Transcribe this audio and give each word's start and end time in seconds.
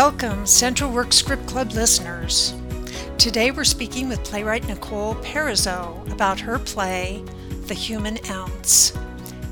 Welcome, 0.00 0.46
Central 0.46 0.92
Works 0.92 1.16
Script 1.16 1.48
Club 1.48 1.72
listeners. 1.72 2.54
Today 3.18 3.50
we're 3.50 3.64
speaking 3.64 4.08
with 4.08 4.22
playwright 4.22 4.64
Nicole 4.68 5.16
Parizeau 5.16 6.08
about 6.12 6.38
her 6.38 6.60
play, 6.60 7.24
The 7.66 7.74
Human 7.74 8.16
Ounce. 8.30 8.96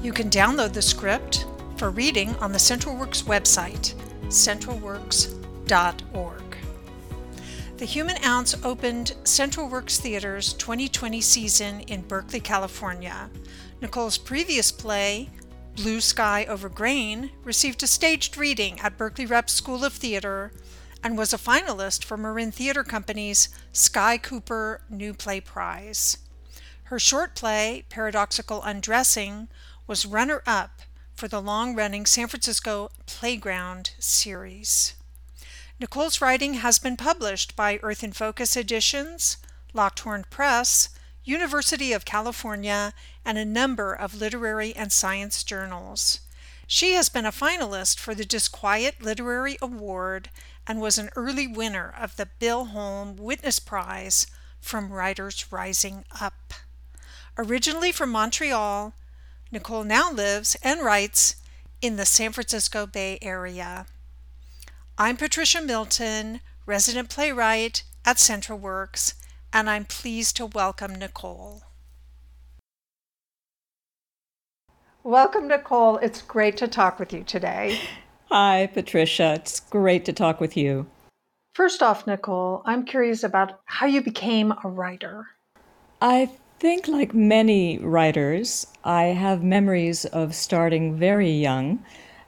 You 0.03 0.13
can 0.13 0.31
download 0.31 0.73
the 0.73 0.83
script 0.83 1.47
for 1.77 1.91
reading 1.91 2.37
on 2.37 2.53
the 2.53 2.61
Central 2.61 2.95
Works 2.95 3.23
website, 3.23 3.95
centralworks.org. 4.27 6.57
The 7.79 7.85
Human 7.85 8.25
Ounce 8.25 8.65
opened 8.65 9.17
Central 9.25 9.69
Works 9.69 9.99
Theater's 9.99 10.53
2020 10.53 11.21
season 11.23 11.81
in 11.81 12.03
Berkeley, 12.03 12.39
California. 12.39 13.31
Nicole's 13.83 14.17
previous 14.17 14.71
play, 14.71 15.29
Blue 15.77 16.01
Sky 16.01 16.47
Over 16.47 16.71
Grain 16.71 17.33
received 17.45 17.83
a 17.83 17.87
staged 17.87 18.39
reading 18.39 18.81
at 18.81 18.97
Berkeley 18.97 19.27
Rep 19.27 19.51
School 19.51 19.85
of 19.85 19.93
Theater 19.93 20.51
and 21.05 21.19
was 21.19 21.35
a 21.35 21.39
finalist 21.39 22.03
for 22.03 22.17
Marin 22.17 22.51
Theater 22.51 22.83
Company's 22.83 23.51
Sky 23.73 24.17
Cooper 24.17 24.81
New 24.89 25.13
Play 25.13 25.39
Prize. 25.39 26.17
Her 26.85 26.99
short 26.99 27.35
play, 27.35 27.85
Paradoxical 27.91 28.63
Undressing, 28.63 29.49
was 29.87 30.07
runner 30.07 30.43
up 30.47 30.81
for 31.15 31.29
the 31.29 31.43
long 31.43 31.75
running 31.75 32.07
San 32.07 32.29
Francisco 32.29 32.89
Playground 33.05 33.91
series. 33.99 34.95
Nicole's 35.79 36.23
writing 36.23 36.55
has 36.55 36.79
been 36.79 36.97
published 36.97 37.55
by 37.55 37.79
Earth 37.83 38.03
in 38.03 38.13
Focus 38.13 38.57
Editions, 38.57 39.37
Lockhorn 39.75 40.25
Press, 40.31 40.89
University 41.27 41.93
of 41.93 42.05
California, 42.05 42.95
and 43.25 43.37
a 43.37 43.45
number 43.45 43.93
of 43.93 44.15
literary 44.15 44.75
and 44.77 44.93
science 44.93 45.43
journals. 45.43 46.21
She 46.69 46.93
has 46.93 47.09
been 47.09 47.27
a 47.27 47.33
finalist 47.33 47.99
for 47.99 48.15
the 48.15 48.25
Disquiet 48.25 49.03
Literary 49.03 49.59
Award 49.61 50.31
and 50.69 50.81
was 50.81 50.99
an 50.99 51.11
early 51.17 51.49
winner 51.49 51.93
of 51.99 52.15
the 52.15 52.29
Bill 52.39 52.67
Holm 52.67 53.17
Witness 53.17 53.59
Prize 53.59 54.29
from 54.61 54.93
Writers 54.93 55.51
Rising 55.51 56.05
Up. 56.21 56.55
Originally 57.37 57.91
from 57.91 58.11
Montreal, 58.11 58.95
Nicole 59.51 59.85
now 59.85 60.13
lives 60.13 60.57
and 60.63 60.81
writes 60.85 61.37
in 61.83 61.97
the 61.97 62.07
San 62.07 62.33
Francisco 62.33 62.87
Bay 62.87 63.19
Area. 63.21 63.87
I'm 64.97 65.17
Patricia 65.17 65.61
Milton, 65.61 66.41
resident 66.67 67.11
playwright 67.11 67.83
at 68.05 68.21
Central 68.21 68.61
Works 68.61 69.15
and 69.53 69.71
I'm 69.71 69.85
pleased 69.85 70.37
to 70.37 70.47
welcome 70.47 70.95
Nicole. 70.95 71.63
Welcome, 75.03 75.47
Nicole. 75.47 75.99
It's 75.99 76.21
great 76.21 76.57
to 76.57 76.67
talk 76.67 76.99
with 76.99 77.13
you 77.13 77.23
today. 77.23 77.79
Hi, 78.29 78.69
Patricia. 78.75 79.35
It's 79.35 79.61
great 79.61 80.05
to 80.07 80.13
talk 80.13 80.41
with 80.41 80.57
you. 80.57 80.87
First 81.55 81.81
off, 81.81 82.07
Nicole, 82.07 82.63
I'm 82.67 82.85
curious 82.85 83.23
about 83.23 83.61
how 83.67 83.87
you 83.87 84.03
became 84.03 84.53
a 84.65 84.69
writer. 84.69 85.29
I 86.03 86.31
think, 86.59 86.89
like 86.89 87.15
many 87.15 87.79
writers, 87.79 88.67
I 88.85 89.05
have 89.05 89.43
memories 89.43 90.05
of 90.07 90.35
starting 90.35 90.99
very 90.99 91.31
young 91.31 91.85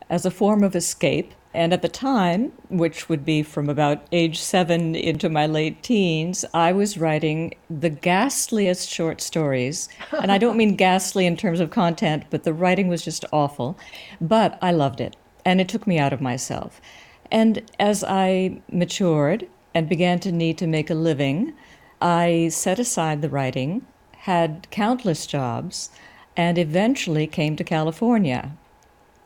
as 0.09 0.25
a 0.25 0.31
form 0.31 0.63
of 0.63 0.77
escape 0.77 1.35
and 1.59 1.73
at 1.73 1.83
the 1.83 1.89
time, 1.89 2.53
which 2.69 3.09
would 3.09 3.25
be 3.25 3.43
from 3.43 3.69
about 3.69 4.07
age 4.13 4.39
seven 4.39 4.95
into 4.95 5.29
my 5.29 5.45
late 5.45 5.83
teens, 5.83 6.45
I 6.55 6.71
was 6.71 6.97
writing 6.97 7.53
the 7.69 7.91
ghastliest 7.91 8.89
short 8.89 9.21
stories. 9.21 9.89
And 10.13 10.31
I 10.31 10.39
don't 10.39 10.57
mean 10.57 10.77
ghastly 10.85 11.27
in 11.27 11.37
terms 11.37 11.59
of 11.59 11.71
content, 11.71 12.27
but 12.31 12.45
the 12.45 12.55
writing 12.55 12.87
was 12.87 13.03
just 13.03 13.25
awful. 13.33 13.77
But 14.21 14.57
I 14.63 14.71
loved 14.71 15.01
it, 15.01 15.17
and 15.45 15.61
it 15.61 15.69
took 15.69 15.85
me 15.85 15.99
out 15.99 16.13
of 16.13 16.21
myself. 16.21 16.81
And 17.29 17.69
as 17.81 18.05
I 18.05 18.63
matured 18.71 19.49
and 19.75 19.89
began 19.89 20.21
to 20.21 20.31
need 20.31 20.59
to 20.59 20.67
make 20.69 20.91
a 20.91 20.95
living, 20.95 21.55
I 22.01 22.51
set 22.53 22.79
aside 22.79 23.21
the 23.21 23.29
writing, 23.29 23.85
had 24.19 24.69
countless 24.71 25.27
jobs, 25.27 25.91
and 26.37 26.57
eventually 26.57 27.27
came 27.27 27.57
to 27.57 27.65
California 27.65 28.53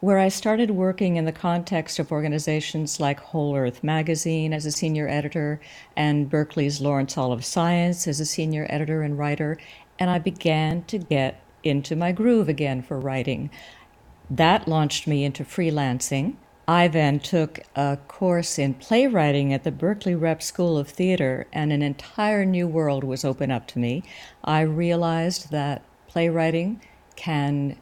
where 0.02 0.18
I 0.18 0.30
started 0.30 0.72
working 0.72 1.14
in 1.14 1.26
the 1.26 1.30
context 1.32 2.00
of 2.00 2.10
organizations 2.10 2.98
like 2.98 3.20
Whole 3.20 3.54
Earth 3.54 3.84
Magazine 3.84 4.52
as 4.52 4.66
a 4.66 4.72
senior 4.72 5.06
editor 5.06 5.60
and 5.96 6.28
Berkeley's 6.28 6.80
Lawrence 6.80 7.14
Hall 7.14 7.30
of 7.30 7.44
Science 7.44 8.08
as 8.08 8.18
a 8.18 8.26
senior 8.26 8.66
editor 8.68 9.02
and 9.02 9.16
writer, 9.16 9.58
and 10.00 10.10
I 10.10 10.18
began 10.18 10.82
to 10.86 10.98
get 10.98 11.40
into 11.62 11.94
my 11.94 12.10
groove 12.10 12.48
again 12.48 12.82
for 12.82 12.98
writing. 12.98 13.48
That 14.28 14.66
launched 14.66 15.06
me 15.06 15.22
into 15.22 15.44
freelancing. 15.44 16.34
I 16.66 16.88
then 16.88 17.20
took 17.20 17.60
a 17.76 17.96
course 18.08 18.58
in 18.58 18.74
playwriting 18.74 19.52
at 19.52 19.62
the 19.62 19.70
Berkeley 19.70 20.16
Rep 20.16 20.42
School 20.42 20.76
of 20.78 20.88
Theater, 20.88 21.46
and 21.52 21.72
an 21.72 21.80
entire 21.80 22.44
new 22.44 22.66
world 22.66 23.04
was 23.04 23.24
opened 23.24 23.52
up 23.52 23.68
to 23.68 23.78
me. 23.78 24.02
I 24.42 24.62
realized 24.62 25.52
that 25.52 25.84
playwriting 26.08 26.80
can 27.14 27.76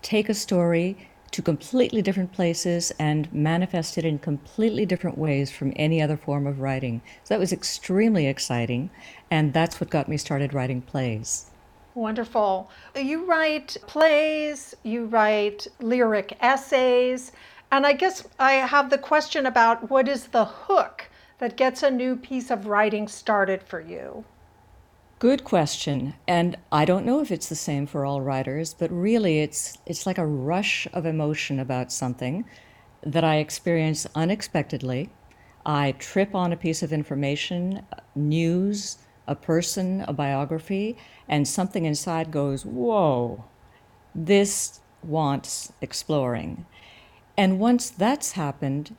take 0.00 0.30
a 0.30 0.34
story 0.34 1.10
to 1.36 1.42
completely 1.42 2.00
different 2.00 2.32
places 2.32 2.90
and 2.98 3.30
manifested 3.30 4.06
in 4.06 4.18
completely 4.18 4.86
different 4.86 5.18
ways 5.18 5.50
from 5.50 5.70
any 5.76 6.00
other 6.00 6.16
form 6.16 6.46
of 6.46 6.60
writing. 6.60 7.02
So 7.24 7.34
that 7.34 7.38
was 7.38 7.52
extremely 7.52 8.26
exciting, 8.26 8.88
and 9.30 9.52
that's 9.52 9.78
what 9.78 9.90
got 9.90 10.08
me 10.08 10.16
started 10.16 10.54
writing 10.54 10.80
plays. 10.80 11.50
Wonderful. 11.94 12.70
You 12.94 13.26
write 13.26 13.76
plays, 13.86 14.74
you 14.82 15.04
write 15.04 15.66
lyric 15.78 16.38
essays, 16.40 17.32
and 17.70 17.84
I 17.84 17.92
guess 17.92 18.26
I 18.38 18.52
have 18.52 18.88
the 18.88 18.96
question 18.96 19.44
about 19.44 19.90
what 19.90 20.08
is 20.08 20.28
the 20.28 20.46
hook 20.46 21.10
that 21.38 21.58
gets 21.58 21.82
a 21.82 21.90
new 21.90 22.16
piece 22.16 22.50
of 22.50 22.66
writing 22.66 23.08
started 23.08 23.62
for 23.62 23.82
you? 23.82 24.24
Good 25.18 25.44
question. 25.44 26.12
And 26.28 26.58
I 26.70 26.84
don't 26.84 27.06
know 27.06 27.20
if 27.20 27.30
it's 27.30 27.48
the 27.48 27.54
same 27.54 27.86
for 27.86 28.04
all 28.04 28.20
writers, 28.20 28.74
but 28.74 28.90
really 28.90 29.40
it's 29.40 29.78
it's 29.86 30.04
like 30.04 30.18
a 30.18 30.26
rush 30.26 30.86
of 30.92 31.06
emotion 31.06 31.58
about 31.58 31.90
something 31.90 32.44
that 33.02 33.24
I 33.24 33.36
experience 33.36 34.06
unexpectedly. 34.14 35.08
I 35.64 35.92
trip 35.92 36.34
on 36.34 36.52
a 36.52 36.56
piece 36.56 36.82
of 36.82 36.92
information, 36.92 37.86
news, 38.14 38.98
a 39.26 39.34
person, 39.34 40.02
a 40.06 40.12
biography, 40.12 40.98
and 41.26 41.48
something 41.48 41.86
inside 41.86 42.30
goes, 42.30 42.66
"Whoa. 42.66 43.44
This 44.14 44.80
wants 45.02 45.72
exploring." 45.80 46.66
And 47.38 47.58
once 47.58 47.88
that's 47.88 48.32
happened, 48.32 48.94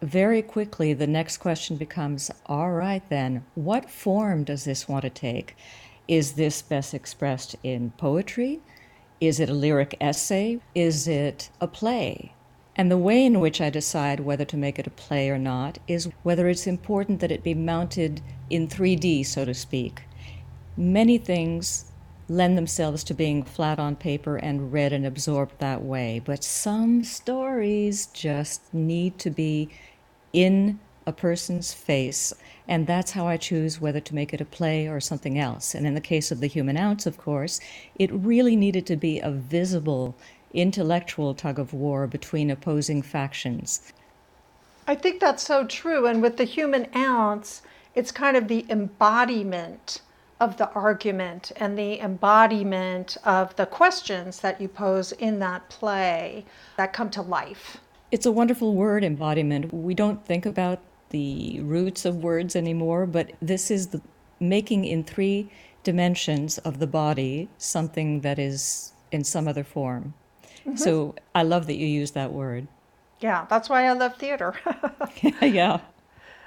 very 0.00 0.42
quickly, 0.42 0.92
the 0.92 1.06
next 1.06 1.38
question 1.38 1.76
becomes 1.76 2.30
all 2.46 2.70
right, 2.70 3.02
then, 3.08 3.44
what 3.54 3.90
form 3.90 4.44
does 4.44 4.64
this 4.64 4.88
want 4.88 5.02
to 5.02 5.10
take? 5.10 5.56
Is 6.06 6.32
this 6.32 6.62
best 6.62 6.94
expressed 6.94 7.56
in 7.62 7.90
poetry? 7.92 8.60
Is 9.20 9.40
it 9.40 9.50
a 9.50 9.54
lyric 9.54 9.96
essay? 10.00 10.60
Is 10.74 11.08
it 11.08 11.50
a 11.60 11.66
play? 11.66 12.32
And 12.76 12.90
the 12.90 12.96
way 12.96 13.24
in 13.24 13.40
which 13.40 13.60
I 13.60 13.70
decide 13.70 14.20
whether 14.20 14.44
to 14.44 14.56
make 14.56 14.78
it 14.78 14.86
a 14.86 14.90
play 14.90 15.28
or 15.30 15.38
not 15.38 15.78
is 15.88 16.08
whether 16.22 16.48
it's 16.48 16.68
important 16.68 17.18
that 17.20 17.32
it 17.32 17.42
be 17.42 17.54
mounted 17.54 18.20
in 18.50 18.68
3D, 18.68 19.26
so 19.26 19.44
to 19.44 19.52
speak. 19.52 20.02
Many 20.76 21.18
things 21.18 21.90
lend 22.28 22.56
themselves 22.56 23.02
to 23.04 23.14
being 23.14 23.42
flat 23.42 23.78
on 23.80 23.96
paper 23.96 24.36
and 24.36 24.72
read 24.72 24.92
and 24.92 25.04
absorbed 25.04 25.58
that 25.58 25.82
way, 25.82 26.20
but 26.24 26.44
some 26.44 27.02
stories 27.02 28.06
just 28.08 28.72
need 28.72 29.18
to 29.18 29.30
be 29.30 29.70
in 30.32 30.78
a 31.06 31.12
person's 31.12 31.72
face. 31.72 32.34
And 32.68 32.86
that's 32.86 33.12
how 33.12 33.26
I 33.26 33.38
choose 33.38 33.80
whether 33.80 34.00
to 34.00 34.14
make 34.14 34.34
it 34.34 34.42
a 34.42 34.44
play 34.44 34.86
or 34.86 35.00
something 35.00 35.38
else. 35.38 35.74
And 35.74 35.86
in 35.86 35.94
the 35.94 36.00
case 36.00 36.30
of 36.30 36.40
The 36.40 36.46
Human 36.46 36.76
Ounce, 36.76 37.06
of 37.06 37.16
course, 37.16 37.60
it 37.98 38.12
really 38.12 38.56
needed 38.56 38.84
to 38.86 38.96
be 38.96 39.18
a 39.20 39.30
visible 39.30 40.14
intellectual 40.52 41.34
tug 41.34 41.58
of 41.58 41.72
war 41.72 42.06
between 42.06 42.50
opposing 42.50 43.02
factions. 43.02 43.92
I 44.86 44.94
think 44.94 45.20
that's 45.20 45.42
so 45.42 45.66
true. 45.66 46.06
And 46.06 46.20
with 46.20 46.36
The 46.36 46.44
Human 46.44 46.88
Ounce, 46.94 47.62
it's 47.94 48.12
kind 48.12 48.36
of 48.36 48.48
the 48.48 48.66
embodiment 48.68 50.02
of 50.40 50.56
the 50.56 50.70
argument 50.70 51.52
and 51.56 51.76
the 51.76 52.00
embodiment 52.00 53.16
of 53.24 53.56
the 53.56 53.66
questions 53.66 54.40
that 54.40 54.60
you 54.60 54.68
pose 54.68 55.12
in 55.12 55.38
that 55.40 55.68
play 55.68 56.44
that 56.76 56.92
come 56.92 57.10
to 57.10 57.22
life. 57.22 57.78
It's 58.10 58.26
a 58.26 58.32
wonderful 58.32 58.74
word, 58.74 59.04
embodiment. 59.04 59.72
We 59.72 59.94
don't 59.94 60.24
think 60.24 60.46
about 60.46 60.80
the 61.10 61.60
roots 61.60 62.04
of 62.04 62.16
words 62.16 62.56
anymore, 62.56 63.06
but 63.06 63.32
this 63.40 63.70
is 63.70 63.88
the 63.88 64.00
making 64.40 64.84
in 64.84 65.04
three 65.04 65.50
dimensions 65.84 66.58
of 66.58 66.78
the 66.78 66.86
body 66.86 67.48
something 67.58 68.20
that 68.20 68.38
is 68.38 68.92
in 69.12 69.24
some 69.24 69.48
other 69.48 69.64
form. 69.64 70.14
Mm-hmm. 70.60 70.76
So 70.76 71.14
I 71.34 71.42
love 71.42 71.66
that 71.66 71.76
you 71.76 71.86
use 71.86 72.12
that 72.12 72.32
word. 72.32 72.68
Yeah, 73.20 73.46
that's 73.48 73.68
why 73.68 73.86
I 73.86 73.92
love 73.92 74.16
theater. 74.16 74.54
yeah. 75.42 75.80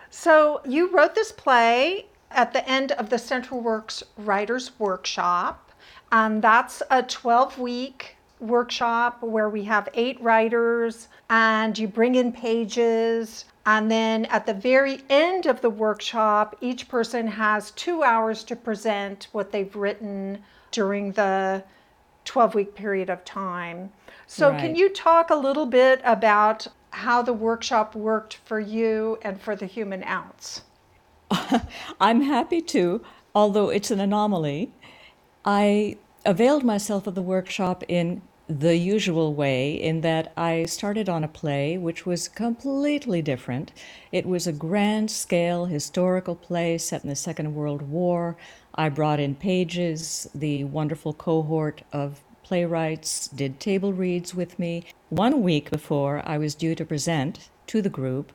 So 0.10 0.62
you 0.66 0.92
wrote 0.92 1.16
this 1.16 1.32
play 1.32 2.06
at 2.30 2.54
the 2.54 2.68
end 2.68 2.92
of 2.94 3.10
the 3.10 3.18
Central 3.18 3.62
Works 3.62 4.04
Writers 4.18 4.72
Workshop, 4.80 5.72
and 6.12 6.42
that's 6.42 6.82
a 6.90 7.04
12 7.04 7.58
week 7.60 8.18
workshop 8.42 9.22
where 9.22 9.50
we 9.50 9.64
have 9.64 9.88
eight 9.94 10.22
writers 10.22 11.08
and 11.30 11.78
you 11.78 11.88
bring 11.88 12.16
in 12.16 12.32
pages. 12.32 13.46
And 13.66 13.90
then 13.90 14.26
at 14.26 14.46
the 14.46 14.54
very 14.54 15.02
end 15.10 15.46
of 15.46 15.62
the 15.62 15.70
workshop, 15.70 16.56
each 16.62 16.90
person 16.90 17.28
has 17.28 17.72
two 17.72 18.04
hours 18.04 18.44
to 18.46 18.56
present 18.56 19.28
what 19.32 19.52
they've 19.52 19.76
written 19.76 20.44
during 20.72 21.12
the 21.12 21.64
12 22.26 22.56
week 22.56 22.76
period 22.76 23.10
of 23.10 23.24
time. 23.24 23.92
So, 24.28 24.50
right. 24.50 24.60
can 24.62 24.76
you 24.76 24.90
talk 24.90 25.30
a 25.30 25.36
little 25.36 25.66
bit 25.66 26.02
about 26.04 26.68
how 26.92 27.22
the 27.22 27.34
workshop 27.34 27.96
worked 27.96 28.36
for 28.46 28.60
you 28.60 29.18
and 29.22 29.40
for 29.40 29.56
the 29.56 29.66
human 29.66 30.04
ounce? 30.04 30.62
I'm 32.02 32.22
happy 32.22 32.62
to, 32.62 33.02
although 33.36 33.70
it's 33.70 33.92
an 33.92 34.00
anomaly. 34.00 34.72
I 35.44 35.98
availed 36.26 36.64
myself 36.64 37.08
of 37.08 37.16
the 37.16 37.22
workshop 37.22 37.84
in 37.88 38.22
the 38.60 38.76
usual 38.76 39.34
way, 39.34 39.74
in 39.74 40.02
that 40.02 40.34
I 40.36 40.66
started 40.66 41.08
on 41.08 41.24
a 41.24 41.30
play 41.30 41.78
which 41.78 42.06
was 42.06 42.28
completely 42.28 43.22
different. 43.22 43.72
It 44.12 44.26
was 44.26 44.46
a 44.46 44.52
grand 44.52 45.10
scale 45.10 45.66
historical 45.66 46.36
play 46.36 46.78
set 46.78 47.04
in 47.04 47.10
the 47.10 47.16
Second 47.16 47.56
World 47.56 47.84
War. 47.84 48.36
I 48.76 48.90
brought 48.90 49.20
in 49.20 49.36
pages, 49.36 50.30
the 50.36 50.66
wonderful 50.66 51.14
cohort 51.14 51.84
of 51.94 52.22
playwrights 52.44 53.30
did 53.30 53.60
table 53.60 53.94
reads 53.94 54.36
with 54.36 54.60
me. 54.60 54.84
One 55.10 55.42
week 55.42 55.72
before 55.72 56.22
I 56.26 56.38
was 56.38 56.54
due 56.54 56.76
to 56.76 56.86
present 56.86 57.50
to 57.68 57.82
the 57.82 57.90
group, 57.90 58.34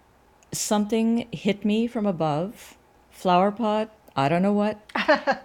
something 0.52 1.28
hit 1.32 1.64
me 1.64 1.86
from 1.86 2.06
above, 2.06 2.78
flower 3.10 3.50
pot, 3.50 3.92
I 4.18 4.30
don't 4.30 4.40
know 4.40 4.54
what, 4.54 4.80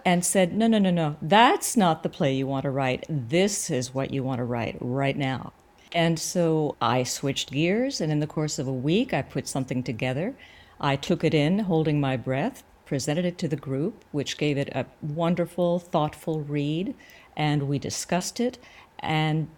and 0.04 0.24
said, 0.24 0.54
No, 0.54 0.66
no, 0.66 0.78
no, 0.78 0.90
no, 0.90 1.16
that's 1.20 1.76
not 1.76 2.02
the 2.02 2.08
play 2.08 2.34
you 2.34 2.46
want 2.46 2.62
to 2.62 2.70
write. 2.70 3.04
This 3.08 3.70
is 3.70 3.92
what 3.92 4.12
you 4.12 4.24
want 4.24 4.38
to 4.38 4.44
write 4.44 4.76
right 4.80 5.16
now. 5.16 5.52
And 5.92 6.18
so 6.18 6.76
I 6.80 7.02
switched 7.02 7.52
gears, 7.52 8.00
and 8.00 8.10
in 8.10 8.20
the 8.20 8.26
course 8.26 8.58
of 8.58 8.66
a 8.66 8.72
week, 8.72 9.12
I 9.12 9.20
put 9.20 9.46
something 9.46 9.82
together. 9.82 10.34
I 10.80 10.96
took 10.96 11.22
it 11.22 11.34
in, 11.34 11.60
holding 11.60 12.00
my 12.00 12.16
breath, 12.16 12.64
presented 12.86 13.26
it 13.26 13.36
to 13.38 13.48
the 13.48 13.56
group, 13.56 14.04
which 14.10 14.38
gave 14.38 14.56
it 14.56 14.70
a 14.70 14.86
wonderful, 15.02 15.78
thoughtful 15.78 16.40
read, 16.40 16.94
and 17.36 17.64
we 17.64 17.78
discussed 17.78 18.40
it, 18.40 18.56
and 19.00 19.48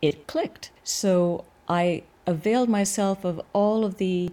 it 0.00 0.28
clicked. 0.28 0.70
So 0.84 1.44
I 1.68 2.04
availed 2.26 2.68
myself 2.68 3.24
of 3.24 3.40
all 3.52 3.84
of 3.84 3.96
the 3.96 4.30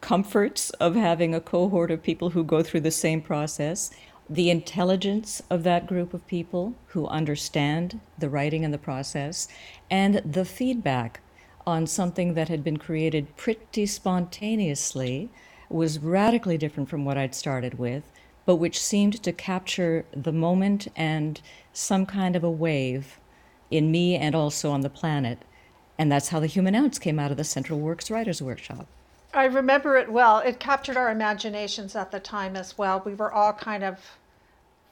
comforts 0.00 0.70
of 0.70 0.94
having 0.94 1.34
a 1.34 1.40
cohort 1.40 1.90
of 1.90 2.02
people 2.02 2.30
who 2.30 2.42
go 2.42 2.62
through 2.62 2.80
the 2.80 2.90
same 2.90 3.20
process, 3.20 3.90
the 4.28 4.50
intelligence 4.50 5.42
of 5.50 5.62
that 5.64 5.86
group 5.86 6.14
of 6.14 6.26
people 6.26 6.74
who 6.88 7.06
understand 7.08 8.00
the 8.18 8.28
writing 8.28 8.64
and 8.64 8.72
the 8.72 8.78
process, 8.78 9.48
and 9.90 10.16
the 10.24 10.44
feedback 10.44 11.20
on 11.66 11.86
something 11.86 12.34
that 12.34 12.48
had 12.48 12.64
been 12.64 12.76
created 12.76 13.36
pretty 13.36 13.86
spontaneously 13.86 15.28
was 15.68 15.98
radically 15.98 16.56
different 16.56 16.88
from 16.88 17.04
what 17.04 17.18
I'd 17.18 17.34
started 17.34 17.78
with, 17.78 18.04
but 18.46 18.56
which 18.56 18.80
seemed 18.80 19.22
to 19.22 19.32
capture 19.32 20.04
the 20.12 20.32
moment 20.32 20.88
and 20.96 21.40
some 21.72 22.06
kind 22.06 22.34
of 22.34 22.42
a 22.42 22.50
wave 22.50 23.20
in 23.70 23.90
me 23.90 24.16
and 24.16 24.34
also 24.34 24.70
on 24.72 24.80
the 24.80 24.90
planet. 24.90 25.38
And 25.98 26.10
that's 26.10 26.28
how 26.28 26.40
the 26.40 26.46
human 26.46 26.74
ounce 26.74 26.98
came 26.98 27.18
out 27.18 27.30
of 27.30 27.36
the 27.36 27.44
Central 27.44 27.78
Works 27.78 28.10
Writers 28.10 28.40
Workshop. 28.40 28.86
I 29.32 29.44
remember 29.44 29.96
it 29.96 30.10
well. 30.10 30.38
It 30.38 30.58
captured 30.58 30.96
our 30.96 31.10
imaginations 31.10 31.94
at 31.94 32.10
the 32.10 32.20
time 32.20 32.56
as 32.56 32.76
well. 32.76 33.02
We 33.04 33.14
were 33.14 33.32
all 33.32 33.52
kind 33.52 33.84
of 33.84 34.18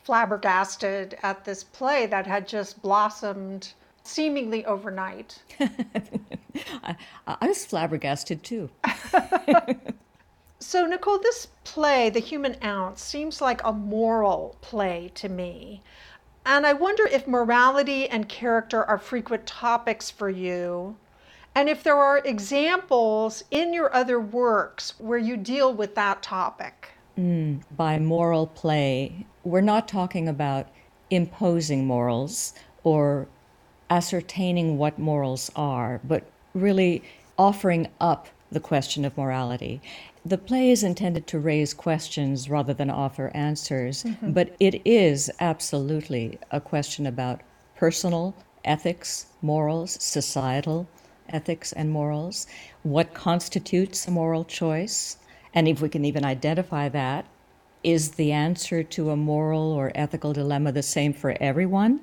flabbergasted 0.04 1.18
at 1.22 1.44
this 1.44 1.64
play 1.64 2.06
that 2.06 2.26
had 2.26 2.46
just 2.46 2.80
blossomed 2.80 3.72
seemingly 4.04 4.64
overnight. 4.64 5.42
I, 5.60 6.96
I, 7.26 7.46
was 7.46 7.66
flabbergasted 7.66 8.42
too. 8.42 8.70
so, 10.60 10.86
Nicole, 10.86 11.18
this 11.18 11.48
play, 11.64 12.08
The 12.08 12.20
Human 12.20 12.56
Ounce, 12.64 13.02
seems 13.02 13.40
like 13.40 13.60
a 13.64 13.72
moral 13.72 14.56
play 14.60 15.10
to 15.16 15.28
me. 15.28 15.82
And 16.46 16.66
I 16.66 16.72
wonder 16.72 17.06
if 17.06 17.26
morality 17.26 18.08
and 18.08 18.28
character 18.28 18.82
are 18.84 18.98
frequent 18.98 19.46
topics 19.46 20.10
for 20.10 20.30
you 20.30 20.96
and 21.54 21.68
if 21.68 21.82
there 21.82 21.96
are 21.96 22.18
examples 22.18 23.44
in 23.50 23.72
your 23.72 23.94
other 23.94 24.20
works 24.20 24.94
where 24.98 25.18
you 25.18 25.36
deal 25.36 25.72
with 25.72 25.94
that 25.94 26.22
topic. 26.22 26.90
Mm, 27.18 27.62
by 27.76 27.98
moral 27.98 28.46
play, 28.46 29.26
we're 29.42 29.60
not 29.60 29.88
talking 29.88 30.28
about 30.28 30.68
imposing 31.10 31.86
morals 31.86 32.54
or 32.84 33.26
ascertaining 33.90 34.78
what 34.78 34.98
morals 34.98 35.50
are, 35.56 36.00
but 36.04 36.24
really 36.54 37.02
offering 37.38 37.88
up 38.00 38.28
the 38.50 38.60
question 38.60 39.04
of 39.04 39.16
morality. 39.16 39.80
The 40.24 40.38
play 40.38 40.70
is 40.70 40.82
intended 40.82 41.26
to 41.28 41.38
raise 41.38 41.72
questions 41.74 42.50
rather 42.50 42.74
than 42.74 42.90
offer 42.90 43.30
answers, 43.34 44.04
mm-hmm. 44.04 44.32
but 44.32 44.54
it 44.60 44.80
is 44.84 45.30
absolutely 45.40 46.38
a 46.50 46.60
question 46.60 47.06
about 47.06 47.40
personal 47.76 48.34
ethics, 48.64 49.26
morals, 49.40 49.96
societal 50.02 50.86
ethics 51.28 51.72
and 51.72 51.90
morals, 51.90 52.46
what 52.82 53.14
constitutes 53.14 54.06
a 54.06 54.10
moral 54.10 54.44
choice, 54.44 55.18
and 55.54 55.68
if 55.68 55.80
we 55.80 55.88
can 55.88 56.04
even 56.04 56.24
identify 56.24 56.88
that, 56.88 57.26
is 57.84 58.12
the 58.12 58.32
answer 58.32 58.82
to 58.82 59.10
a 59.10 59.16
moral 59.16 59.72
or 59.72 59.92
ethical 59.94 60.32
dilemma 60.32 60.72
the 60.72 60.82
same 60.82 61.12
for 61.12 61.36
everyone? 61.40 62.00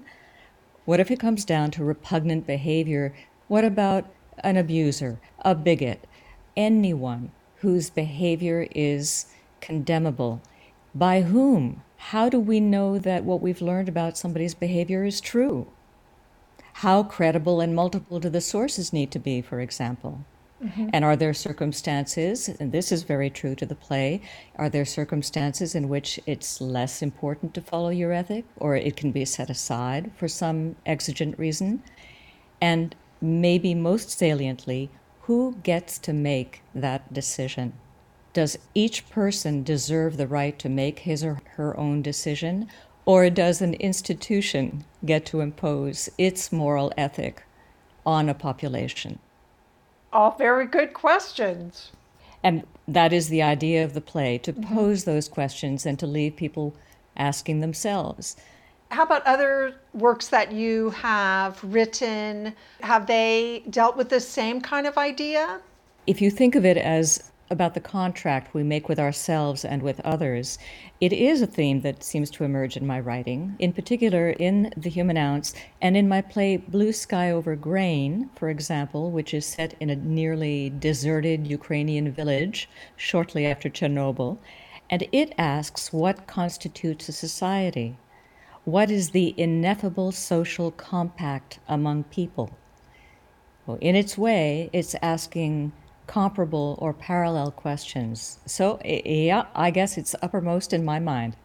What 0.85 0.99
if 0.99 1.11
it 1.11 1.19
comes 1.19 1.45
down 1.45 1.71
to 1.71 1.83
repugnant 1.83 2.47
behavior? 2.47 3.13
What 3.47 3.65
about 3.65 4.05
an 4.39 4.57
abuser, 4.57 5.19
a 5.39 5.55
bigot, 5.55 6.05
anyone 6.55 7.31
whose 7.57 7.89
behavior 7.89 8.67
is 8.73 9.25
condemnable? 9.61 10.41
By 10.93 11.23
whom? 11.23 11.83
How 11.97 12.29
do 12.29 12.39
we 12.39 12.59
know 12.59 12.99
that 12.99 13.23
what 13.23 13.41
we've 13.41 13.61
learned 13.61 13.89
about 13.89 14.17
somebody's 14.17 14.53
behavior 14.53 15.03
is 15.03 15.19
true? 15.19 15.67
How 16.79 17.03
credible 17.03 17.61
and 17.61 17.73
multiple 17.73 18.19
do 18.19 18.27
the 18.29 18.41
sources 18.41 18.91
need 18.91 19.09
to 19.09 19.17
be, 19.17 19.41
for 19.41 19.61
example? 19.61 20.25
Mm-hmm. 20.61 20.89
And 20.91 21.05
are 21.05 21.15
there 21.15 21.33
circumstances, 21.33 22.49
and 22.49 22.73
this 22.73 22.91
is 22.91 23.03
very 23.03 23.29
true 23.29 23.55
to 23.55 23.65
the 23.65 23.75
play, 23.75 24.21
are 24.57 24.67
there 24.67 24.83
circumstances 24.83 25.73
in 25.73 25.87
which 25.87 26.19
it's 26.25 26.59
less 26.59 27.01
important 27.01 27.53
to 27.53 27.61
follow 27.61 27.89
your 27.89 28.11
ethic 28.11 28.43
or 28.57 28.75
it 28.75 28.97
can 28.97 29.13
be 29.13 29.23
set 29.23 29.49
aside 29.49 30.11
for 30.17 30.27
some 30.27 30.75
exigent 30.85 31.39
reason? 31.39 31.81
And 32.59 32.93
maybe 33.21 33.73
most 33.73 34.09
saliently, 34.09 34.89
who 35.21 35.55
gets 35.63 35.97
to 35.99 36.11
make 36.11 36.61
that 36.73 37.13
decision? 37.13 37.71
Does 38.33 38.57
each 38.73 39.09
person 39.09 39.63
deserve 39.63 40.17
the 40.17 40.27
right 40.27 40.59
to 40.59 40.67
make 40.67 40.99
his 40.99 41.23
or 41.23 41.39
her 41.55 41.77
own 41.79 42.01
decision, 42.01 42.67
or 43.05 43.29
does 43.29 43.61
an 43.61 43.75
institution 43.75 44.83
get 45.05 45.25
to 45.27 45.41
impose 45.41 46.09
its 46.17 46.51
moral 46.51 46.91
ethic 46.97 47.43
on 48.05 48.29
a 48.29 48.33
population? 48.33 49.19
All 50.11 50.31
very 50.37 50.65
good 50.65 50.93
questions. 50.93 51.91
And 52.43 52.63
that 52.87 53.13
is 53.13 53.29
the 53.29 53.41
idea 53.41 53.83
of 53.83 53.93
the 53.93 54.01
play 54.01 54.37
to 54.39 54.53
mm-hmm. 54.53 54.75
pose 54.75 55.03
those 55.03 55.27
questions 55.27 55.85
and 55.85 55.97
to 55.99 56.07
leave 56.07 56.35
people 56.35 56.75
asking 57.17 57.59
themselves. 57.59 58.35
How 58.89 59.03
about 59.03 59.25
other 59.25 59.75
works 59.93 60.27
that 60.29 60.51
you 60.51 60.91
have 60.91 61.61
written? 61.63 62.53
Have 62.81 63.07
they 63.07 63.63
dealt 63.69 63.97
with 63.97 64.09
the 64.09 64.19
same 64.19 64.61
kind 64.61 64.85
of 64.85 64.97
idea? 64.97 65.59
If 66.05 66.21
you 66.21 66.29
think 66.29 66.55
of 66.55 66.65
it 66.65 66.77
as 66.77 67.31
about 67.49 67.75
the 67.75 67.79
contract 67.79 68.53
we 68.53 68.63
make 68.63 68.89
with 68.89 68.99
ourselves 68.99 69.63
and 69.63 69.81
with 69.83 69.99
others, 69.99 70.57
it 70.99 71.13
is 71.13 71.41
a 71.41 71.47
theme 71.47 71.81
that 71.81 72.03
seems 72.03 72.31
to 72.31 72.43
emerge 72.43 72.75
in 72.75 72.87
my 72.87 72.99
writing, 72.99 73.55
in 73.59 73.71
particular 73.71 74.31
in 74.31 74.73
The 74.75 74.89
Human 74.89 75.17
Ounce 75.17 75.53
and 75.81 75.95
in 75.95 76.07
my 76.07 76.21
play 76.21 76.57
Blue 76.57 76.91
Sky 76.91 77.29
Over 77.29 77.55
Grain, 77.55 78.29
for 78.35 78.49
example, 78.49 79.11
which 79.11 79.33
is 79.33 79.45
set 79.45 79.75
in 79.79 79.89
a 79.89 79.95
nearly 79.95 80.71
deserted 80.71 81.45
Ukrainian 81.45 82.11
village 82.11 82.67
shortly 82.95 83.45
after 83.45 83.69
Chernobyl. 83.69 84.39
And 84.89 85.07
it 85.11 85.33
asks 85.37 85.93
what 85.93 86.27
constitutes 86.27 87.09
a 87.09 87.11
society? 87.11 87.97
What 88.63 88.89
is 88.89 89.11
the 89.11 89.35
ineffable 89.37 90.11
social 90.11 90.71
compact 90.71 91.59
among 91.67 92.05
people? 92.05 92.57
Well, 93.65 93.77
in 93.81 93.95
its 93.95 94.17
way, 94.17 94.69
it's 94.73 94.95
asking 95.01 95.71
comparable 96.07 96.77
or 96.79 96.93
parallel 96.93 97.51
questions. 97.51 98.39
So, 98.45 98.79
yeah, 98.83 99.45
I 99.55 99.71
guess 99.71 99.97
it's 99.97 100.15
uppermost 100.21 100.73
in 100.73 100.85
my 100.85 100.99
mind. 100.99 101.35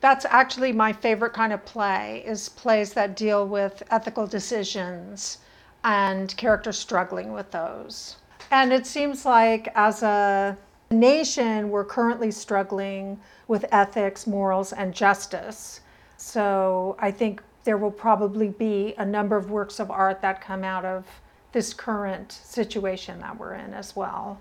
That's 0.00 0.26
actually 0.26 0.72
my 0.72 0.92
favorite 0.92 1.32
kind 1.32 1.52
of 1.52 1.64
play 1.64 2.22
is 2.26 2.50
plays 2.50 2.92
that 2.92 3.16
deal 3.16 3.48
with 3.48 3.82
ethical 3.90 4.26
decisions 4.26 5.38
and 5.82 6.36
characters 6.36 6.78
struggling 6.78 7.32
with 7.32 7.50
those. 7.50 8.16
And 8.50 8.72
it 8.72 8.86
seems 8.86 9.24
like 9.24 9.68
as 9.74 10.02
a 10.02 10.56
nation 10.90 11.70
we're 11.70 11.84
currently 11.84 12.30
struggling 12.30 13.18
with 13.48 13.64
ethics, 13.72 14.26
morals 14.26 14.72
and 14.72 14.92
justice. 14.94 15.80
So, 16.16 16.96
I 16.98 17.10
think 17.10 17.42
there 17.64 17.78
will 17.78 17.90
probably 17.90 18.48
be 18.48 18.94
a 18.98 19.04
number 19.04 19.36
of 19.36 19.50
works 19.50 19.80
of 19.80 19.90
art 19.90 20.20
that 20.20 20.40
come 20.40 20.64
out 20.64 20.84
of 20.84 21.06
this 21.54 21.72
current 21.72 22.30
situation 22.32 23.20
that 23.20 23.38
we're 23.38 23.54
in 23.54 23.72
as 23.72 23.96
well. 23.96 24.38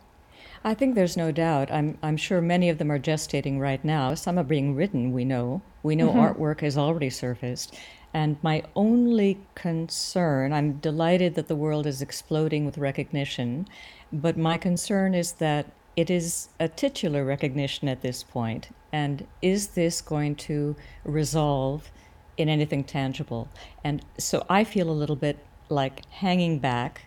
I 0.65 0.73
think 0.73 0.95
there's 0.95 1.15
no 1.15 1.31
doubt. 1.31 1.71
I'm, 1.71 1.97
I'm 2.01 2.17
sure 2.17 2.41
many 2.41 2.69
of 2.69 2.77
them 2.77 2.91
are 2.91 2.99
gestating 2.99 3.59
right 3.59 3.83
now. 3.85 4.13
Some 4.15 4.37
are 4.37 4.43
being 4.43 4.75
written, 4.75 5.13
we 5.13 5.23
know. 5.23 5.61
We 5.83 5.95
know 5.95 6.09
mm-hmm. 6.09 6.19
artwork 6.19 6.61
has 6.61 6.77
already 6.77 7.09
surfaced. 7.09 7.77
And 8.13 8.37
my 8.41 8.63
only 8.75 9.39
concern, 9.55 10.53
I'm 10.53 10.73
delighted 10.73 11.35
that 11.35 11.47
the 11.47 11.55
world 11.55 11.85
is 11.85 12.01
exploding 12.01 12.65
with 12.65 12.77
recognition, 12.77 13.67
but 14.11 14.37
my 14.37 14.57
concern 14.57 15.13
is 15.13 15.33
that 15.33 15.67
it 15.95 16.09
is 16.09 16.49
a 16.59 16.67
titular 16.67 17.23
recognition 17.25 17.87
at 17.87 18.01
this 18.01 18.23
point. 18.23 18.69
And 18.91 19.27
is 19.41 19.69
this 19.69 20.01
going 20.01 20.35
to 20.47 20.75
resolve 21.03 21.91
in 22.37 22.49
anything 22.49 22.83
tangible? 22.83 23.47
And 23.83 24.03
so 24.17 24.45
I 24.49 24.63
feel 24.63 24.89
a 24.89 24.91
little 24.91 25.15
bit 25.15 25.39
like 25.73 26.09
hanging 26.09 26.59
back, 26.59 27.05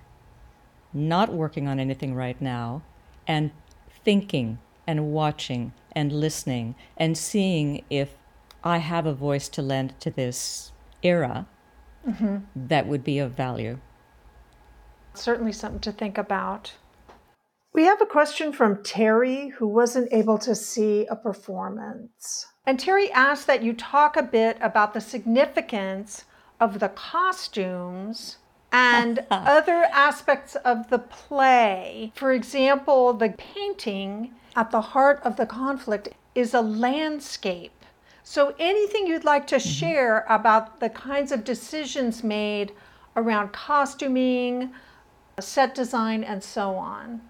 not 0.93 1.33
working 1.33 1.69
on 1.69 1.81
anything 1.81 2.15
right 2.15 2.41
now, 2.41 2.83
and 3.27 3.51
thinking 4.05 4.59
and 4.87 5.13
watching 5.13 5.73
and 5.93 6.13
listening 6.13 6.75
and 6.97 7.17
seeing 7.17 7.85
if 7.91 8.15
I 8.63 8.79
have 8.79 9.07
a 9.07 9.15
voice 9.15 9.49
to 9.51 9.63
lend 9.63 9.99
to 10.01 10.11
this 10.11 10.73
era 11.03 11.47
mm-hmm. 12.07 12.39
that 12.55 12.87
would 12.87 13.05
be 13.05 13.19
of 13.19 13.33
value. 13.33 13.79
Certainly 15.15 15.53
something 15.53 15.81
to 15.81 15.93
think 15.93 16.19
about. 16.19 16.75
We 17.73 17.85
have 17.85 18.01
a 18.01 18.07
question 18.07 18.53
from 18.53 18.83
Terry 18.83 19.49
who 19.49 19.69
wasn't 19.69 20.13
able 20.13 20.39
to 20.39 20.55
see 20.55 21.07
a 21.07 21.17
performance. 21.17 22.47
And 22.65 22.81
Terry 22.81 23.11
asked 23.13 23.47
that 23.47 23.63
you 23.63 23.75
talk 23.75 24.17
a 24.17 24.23
bit 24.23 24.57
about 24.61 24.95
the 24.95 25.01
significance 25.01 26.25
of 26.59 26.81
the 26.81 26.89
costumes 26.89 28.39
and 28.73 29.25
other 29.31 29.87
aspects 29.93 30.57
of 30.57 30.91
the 30.91 30.99
play. 30.99 32.13
For 32.15 32.33
example, 32.33 33.13
the 33.13 33.31
painting 33.31 34.35
at 34.55 34.71
the 34.71 34.81
heart 34.81 35.21
of 35.23 35.37
the 35.37 35.47
conflict 35.47 36.09
is 36.35 36.55
a 36.55 36.61
landscape. 36.61 37.73
So, 38.23 38.55
anything 38.59 39.07
you'd 39.07 39.25
like 39.25 39.47
to 39.49 39.57
mm-hmm. 39.57 39.69
share 39.69 40.27
about 40.29 40.81
the 40.81 40.91
kinds 40.91 41.31
of 41.31 41.45
decisions 41.45 42.25
made 42.25 42.73
around 43.15 43.53
costuming, 43.53 44.73
set 45.39 45.75
design, 45.75 46.25
and 46.25 46.43
so 46.43 46.75
on? 46.75 47.21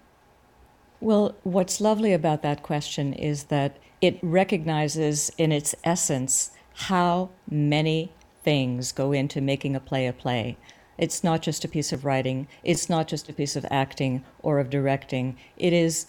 Well, 0.99 1.35
what's 1.43 1.79
lovely 1.79 2.13
about 2.13 2.41
that 2.41 2.63
question 2.63 3.13
is 3.13 3.45
that 3.45 3.77
it 4.01 4.17
recognizes 4.21 5.31
in 5.37 5.51
its 5.51 5.75
essence 5.83 6.51
how 6.73 7.29
many 7.49 8.11
things 8.43 8.91
go 8.91 9.11
into 9.11 9.41
making 9.41 9.75
a 9.75 9.79
play 9.79 10.07
a 10.07 10.13
play. 10.13 10.57
It's 10.97 11.23
not 11.23 11.41
just 11.41 11.63
a 11.63 11.67
piece 11.67 11.91
of 11.93 12.05
writing, 12.05 12.47
it's 12.63 12.89
not 12.89 13.07
just 13.07 13.29
a 13.29 13.33
piece 13.33 13.55
of 13.55 13.65
acting 13.69 14.23
or 14.41 14.59
of 14.59 14.69
directing. 14.69 15.37
It 15.57 15.73
is 15.73 16.07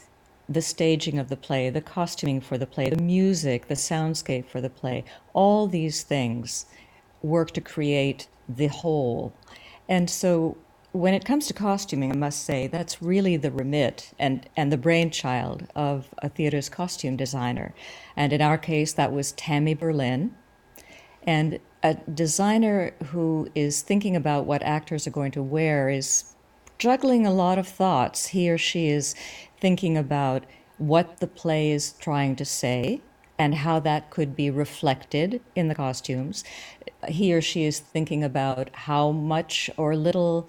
the 0.49 0.62
staging 0.62 1.18
of 1.18 1.28
the 1.28 1.37
play, 1.37 1.68
the 1.68 1.80
costuming 1.80 2.40
for 2.40 2.57
the 2.57 2.66
play, 2.66 2.88
the 2.88 3.02
music, 3.02 3.68
the 3.68 3.75
soundscape 3.75 4.47
for 4.47 4.61
the 4.61 4.71
play. 4.71 5.04
All 5.35 5.66
these 5.66 6.02
things 6.02 6.66
work 7.23 7.50
to 7.52 7.61
create 7.61 8.28
the 8.49 8.68
whole. 8.68 9.35
And 9.88 10.09
so 10.09 10.57
when 10.92 11.12
it 11.12 11.25
comes 11.25 11.47
to 11.47 11.54
costuming, 11.54 12.11
I 12.11 12.16
must 12.16 12.45
say 12.45 12.66
that's 12.66 13.02
really 13.02 13.37
the 13.37 13.50
remit 13.50 14.12
and, 14.18 14.49
and 14.57 14.73
the 14.73 14.78
brainchild 14.78 15.66
of 15.75 16.09
a 16.18 16.28
theater's 16.30 16.68
costume 16.68 17.16
designer. 17.16 17.75
And 18.16 18.33
in 18.33 18.40
our 18.40 18.59
case, 18.59 18.95
that 18.95 19.12
was 19.12 19.33
Tammy 19.33 19.75
Berlin. 19.75 20.35
And 21.22 21.60
a 21.82 21.94
designer 21.94 22.92
who 23.06 23.48
is 23.54 23.82
thinking 23.82 24.16
about 24.16 24.46
what 24.46 24.62
actors 24.62 25.06
are 25.06 25.10
going 25.10 25.32
to 25.32 25.42
wear 25.42 25.88
is 25.88 26.34
juggling 26.78 27.26
a 27.26 27.32
lot 27.32 27.58
of 27.58 27.68
thoughts. 27.68 28.28
He 28.28 28.50
or 28.50 28.58
she 28.58 28.88
is 28.88 29.14
thinking 29.60 29.96
about 29.96 30.44
what 30.78 31.18
the 31.18 31.26
play 31.26 31.70
is 31.70 31.92
trying 31.92 32.37
to 32.37 32.44
say 32.44 33.02
and 33.38 33.54
how 33.54 33.78
that 33.80 34.10
could 34.10 34.34
be 34.34 34.50
reflected 34.50 35.40
in 35.54 35.68
the 35.68 35.75
costumes. 35.75 36.42
He 37.08 37.32
or 37.32 37.40
she 37.40 37.64
is 37.64 37.78
thinking 37.78 38.25
about 38.25 38.70
how 38.72 39.12
much 39.12 39.70
or 39.76 39.94
little 39.96 40.48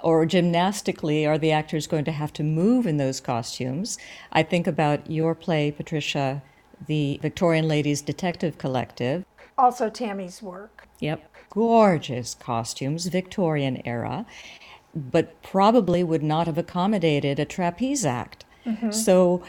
or 0.00 0.24
gymnastically 0.26 1.26
are 1.26 1.38
the 1.38 1.50
actors 1.50 1.88
going 1.88 2.04
to 2.04 2.12
have 2.12 2.32
to 2.34 2.44
move 2.44 2.86
in 2.86 2.98
those 2.98 3.20
costumes. 3.20 3.98
I 4.30 4.44
think 4.44 4.68
about 4.68 5.10
your 5.10 5.34
play, 5.34 5.72
Patricia, 5.72 6.40
the 6.86 7.18
Victorian 7.20 7.66
Ladies 7.66 8.00
Detective 8.00 8.58
Collective. 8.58 9.24
Also, 9.58 9.90
Tammy's 9.90 10.40
work. 10.40 10.88
Yep. 11.00 11.30
Gorgeous 11.50 12.34
costumes, 12.34 13.06
Victorian 13.06 13.82
era, 13.84 14.24
but 14.94 15.42
probably 15.42 16.04
would 16.04 16.22
not 16.22 16.46
have 16.46 16.56
accommodated 16.56 17.38
a 17.38 17.44
trapeze 17.44 18.06
act. 18.06 18.44
Mm-hmm. 18.64 18.92
So 18.92 19.42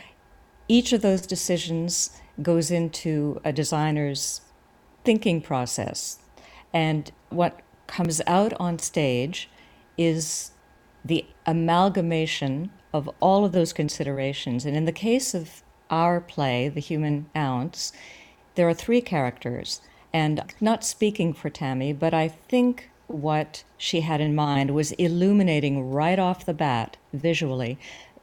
each 0.68 0.94
of 0.94 1.02
those 1.02 1.22
decisions 1.28 2.20
goes 2.42 2.72
into 2.72 3.40
a 3.44 3.54
designer's 3.54 4.42
thinking 5.04 5.42
process. 5.42 6.20
And 6.74 7.12
what 7.30 7.62
comes 7.88 8.22
out 8.28 8.54
on 8.60 8.80
stage 8.80 9.50
is 9.98 10.52
the 11.04 11.26
amalgamation 11.46 12.72
of 12.94 13.10
all 13.20 13.46
of 13.46 13.52
those 13.52 13.74
considerations. 13.74 14.66
And 14.66 14.76
in 14.76 14.86
the 14.86 14.92
case 14.92 15.34
of 15.34 15.64
our 15.90 16.20
play, 16.22 16.70
The 16.70 16.80
Human 16.80 17.30
Ounce, 17.36 17.92
there 18.56 18.68
are 18.68 18.74
three 18.74 19.02
characters. 19.02 19.82
And 20.14 20.44
not 20.60 20.84
speaking 20.84 21.34
for 21.34 21.50
Tammy, 21.50 21.94
but 21.94 22.14
I 22.14 22.28
think 22.28 22.90
what 23.08 23.64
she 23.78 24.02
had 24.02 24.22
in 24.22 24.36
mind 24.36 24.72
was 24.72 24.92
illuminating 24.94 25.92
right 25.92 26.20
off 26.20 26.46
the 26.46 26.54
bat, 26.54 26.98
visually, 27.14 27.78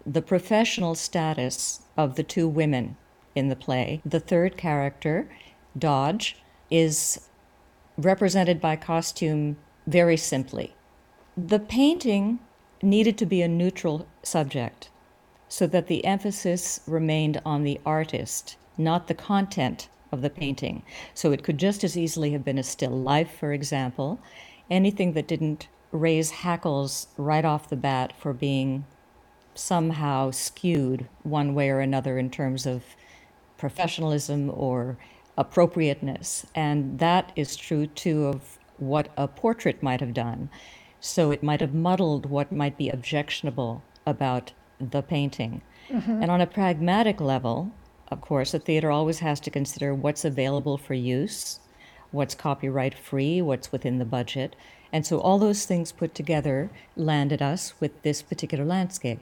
the 0.05 0.23
professional 0.23 0.95
status 0.95 1.81
of 1.97 2.15
the 2.15 2.23
two 2.23 2.49
women 2.49 2.97
in 3.35 3.49
the 3.49 3.57
play. 3.57 4.01
The 4.05 4.21
third 4.21 4.57
character, 4.57 5.29
Dodge, 5.77 6.37
is 6.71 7.29
represented 7.99 8.61
by 8.61 8.77
costume 8.77 9.57
very 9.87 10.17
simply. 10.17 10.75
The 11.37 11.59
painting 11.59 12.39
needed 12.83 13.19
to 13.19 13.27
be 13.27 13.43
a 13.43 13.49
neutral 13.49 14.07
subject 14.23 14.91
so 15.49 15.67
that 15.67 15.87
the 15.87 16.05
emphasis 16.05 16.81
remained 16.87 17.41
on 17.45 17.63
the 17.63 17.81
artist, 17.87 18.57
not 18.77 19.07
the 19.07 19.15
content 19.15 19.89
of 20.17 20.23
the 20.23 20.31
painting. 20.31 20.83
So 21.15 21.31
it 21.31 21.45
could 21.45 21.59
just 21.59 21.85
as 21.85 21.97
easily 21.97 22.33
have 22.33 22.45
been 22.45 22.59
a 22.59 22.63
still 22.63 22.91
life, 22.91 23.31
for 23.39 23.53
example, 23.53 24.19
anything 24.71 25.13
that 25.13 25.29
didn't 25.29 25.69
raise 25.93 26.31
hackles 26.31 27.09
right 27.17 27.45
off 27.45 27.69
the 27.69 27.77
bat 27.77 28.13
for 28.19 28.33
being 28.33 28.85
somehow 29.55 30.31
skewed 30.31 31.09
one 31.23 31.55
way 31.55 31.71
or 31.71 31.81
another 31.81 32.19
in 32.19 32.31
terms 32.31 32.67
of 32.67 32.83
professionalism 33.57 34.51
or 34.51 34.99
appropriateness. 35.39 36.47
And 36.55 36.99
that 36.99 37.33
is 37.37 37.57
true 37.57 37.87
too 37.87 38.27
of 38.27 38.59
what 38.79 39.09
a 39.17 39.29
portrait 39.29 39.83
might 39.83 40.01
have 40.01 40.15
done. 40.15 40.51
So 41.01 41.31
it 41.31 41.43
might 41.43 41.61
have 41.61 41.75
muddled 41.75 42.27
what 42.27 42.53
might 42.53 42.77
be 42.77 42.89
objectionable 42.89 43.83
about 44.05 44.53
the 44.81 45.03
painting. 45.03 45.63
Mm-hmm. 45.89 46.23
And 46.23 46.31
on 46.31 46.41
a 46.41 46.47
pragmatic 46.47 47.21
level, 47.21 47.73
of 48.09 48.21
course, 48.21 48.55
a 48.55 48.59
theater 48.59 48.91
always 48.91 49.19
has 49.19 49.41
to 49.41 49.51
consider 49.51 49.95
what's 49.95 50.25
available 50.25 50.79
for 50.79 50.95
use, 50.95 51.61
what's 52.11 52.35
copyright 52.35 52.97
free, 52.97 53.43
what's 53.43 53.73
within 53.73 53.99
the 53.99 54.05
budget. 54.05 54.55
And 54.93 55.05
so 55.05 55.19
all 55.19 55.39
those 55.39 55.65
things 55.65 55.93
put 55.93 56.15
together 56.15 56.71
landed 56.95 57.43
us 57.43 57.75
with 57.81 58.03
this 58.03 58.23
particular 58.23 58.65
landscape. 58.65 59.21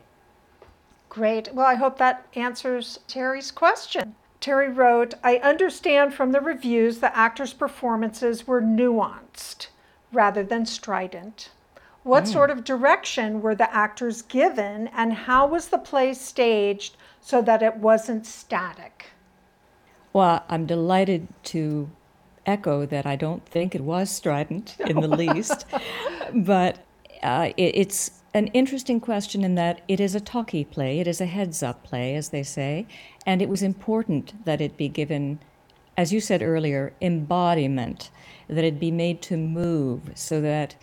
Great. 1.08 1.54
Well, 1.54 1.66
I 1.66 1.76
hope 1.76 1.98
that 1.98 2.26
answers 2.34 2.98
Terry's 3.06 3.50
question. 3.50 4.14
Terry 4.40 4.68
wrote, 4.68 5.14
I 5.22 5.36
understand 5.38 6.12
from 6.12 6.32
the 6.32 6.40
reviews 6.40 6.98
the 6.98 7.16
actors' 7.16 7.54
performances 7.54 8.46
were 8.46 8.60
nuanced 8.60 9.68
rather 10.12 10.42
than 10.42 10.66
strident. 10.66 11.50
What 12.04 12.24
mm. 12.24 12.32
sort 12.32 12.50
of 12.50 12.64
direction 12.64 13.40
were 13.40 13.54
the 13.54 13.74
actors 13.74 14.20
given, 14.20 14.88
and 14.88 15.12
how 15.12 15.46
was 15.46 15.68
the 15.68 15.78
play 15.78 16.12
staged 16.12 16.96
so 17.20 17.40
that 17.42 17.62
it 17.62 17.78
wasn't 17.78 18.26
static? 18.26 19.06
Well, 20.12 20.44
I'm 20.48 20.66
delighted 20.66 21.26
to 21.44 21.90
echo 22.46 22.84
that 22.84 23.06
I 23.06 23.16
don't 23.16 23.44
think 23.46 23.74
it 23.74 23.80
was 23.80 24.10
strident 24.10 24.76
in 24.86 25.00
the 25.00 25.08
least, 25.08 25.64
but 26.34 26.78
uh, 27.22 27.52
it, 27.56 27.72
it's 27.74 28.20
an 28.34 28.48
interesting 28.48 29.00
question 29.00 29.42
in 29.42 29.54
that 29.54 29.80
it 29.88 29.98
is 29.98 30.14
a 30.14 30.20
talkie 30.20 30.64
play, 30.64 31.00
it 31.00 31.08
is 31.08 31.22
a 31.22 31.26
heads 31.26 31.62
up 31.62 31.84
play, 31.84 32.14
as 32.16 32.28
they 32.28 32.42
say, 32.42 32.86
and 33.24 33.40
it 33.40 33.48
was 33.48 33.62
important 33.62 34.44
that 34.44 34.60
it 34.60 34.76
be 34.76 34.88
given, 34.88 35.38
as 35.96 36.12
you 36.12 36.20
said 36.20 36.42
earlier, 36.42 36.92
embodiment, 37.00 38.10
that 38.46 38.64
it 38.64 38.78
be 38.78 38.90
made 38.90 39.22
to 39.22 39.38
move 39.38 40.10
so 40.14 40.42
that 40.42 40.74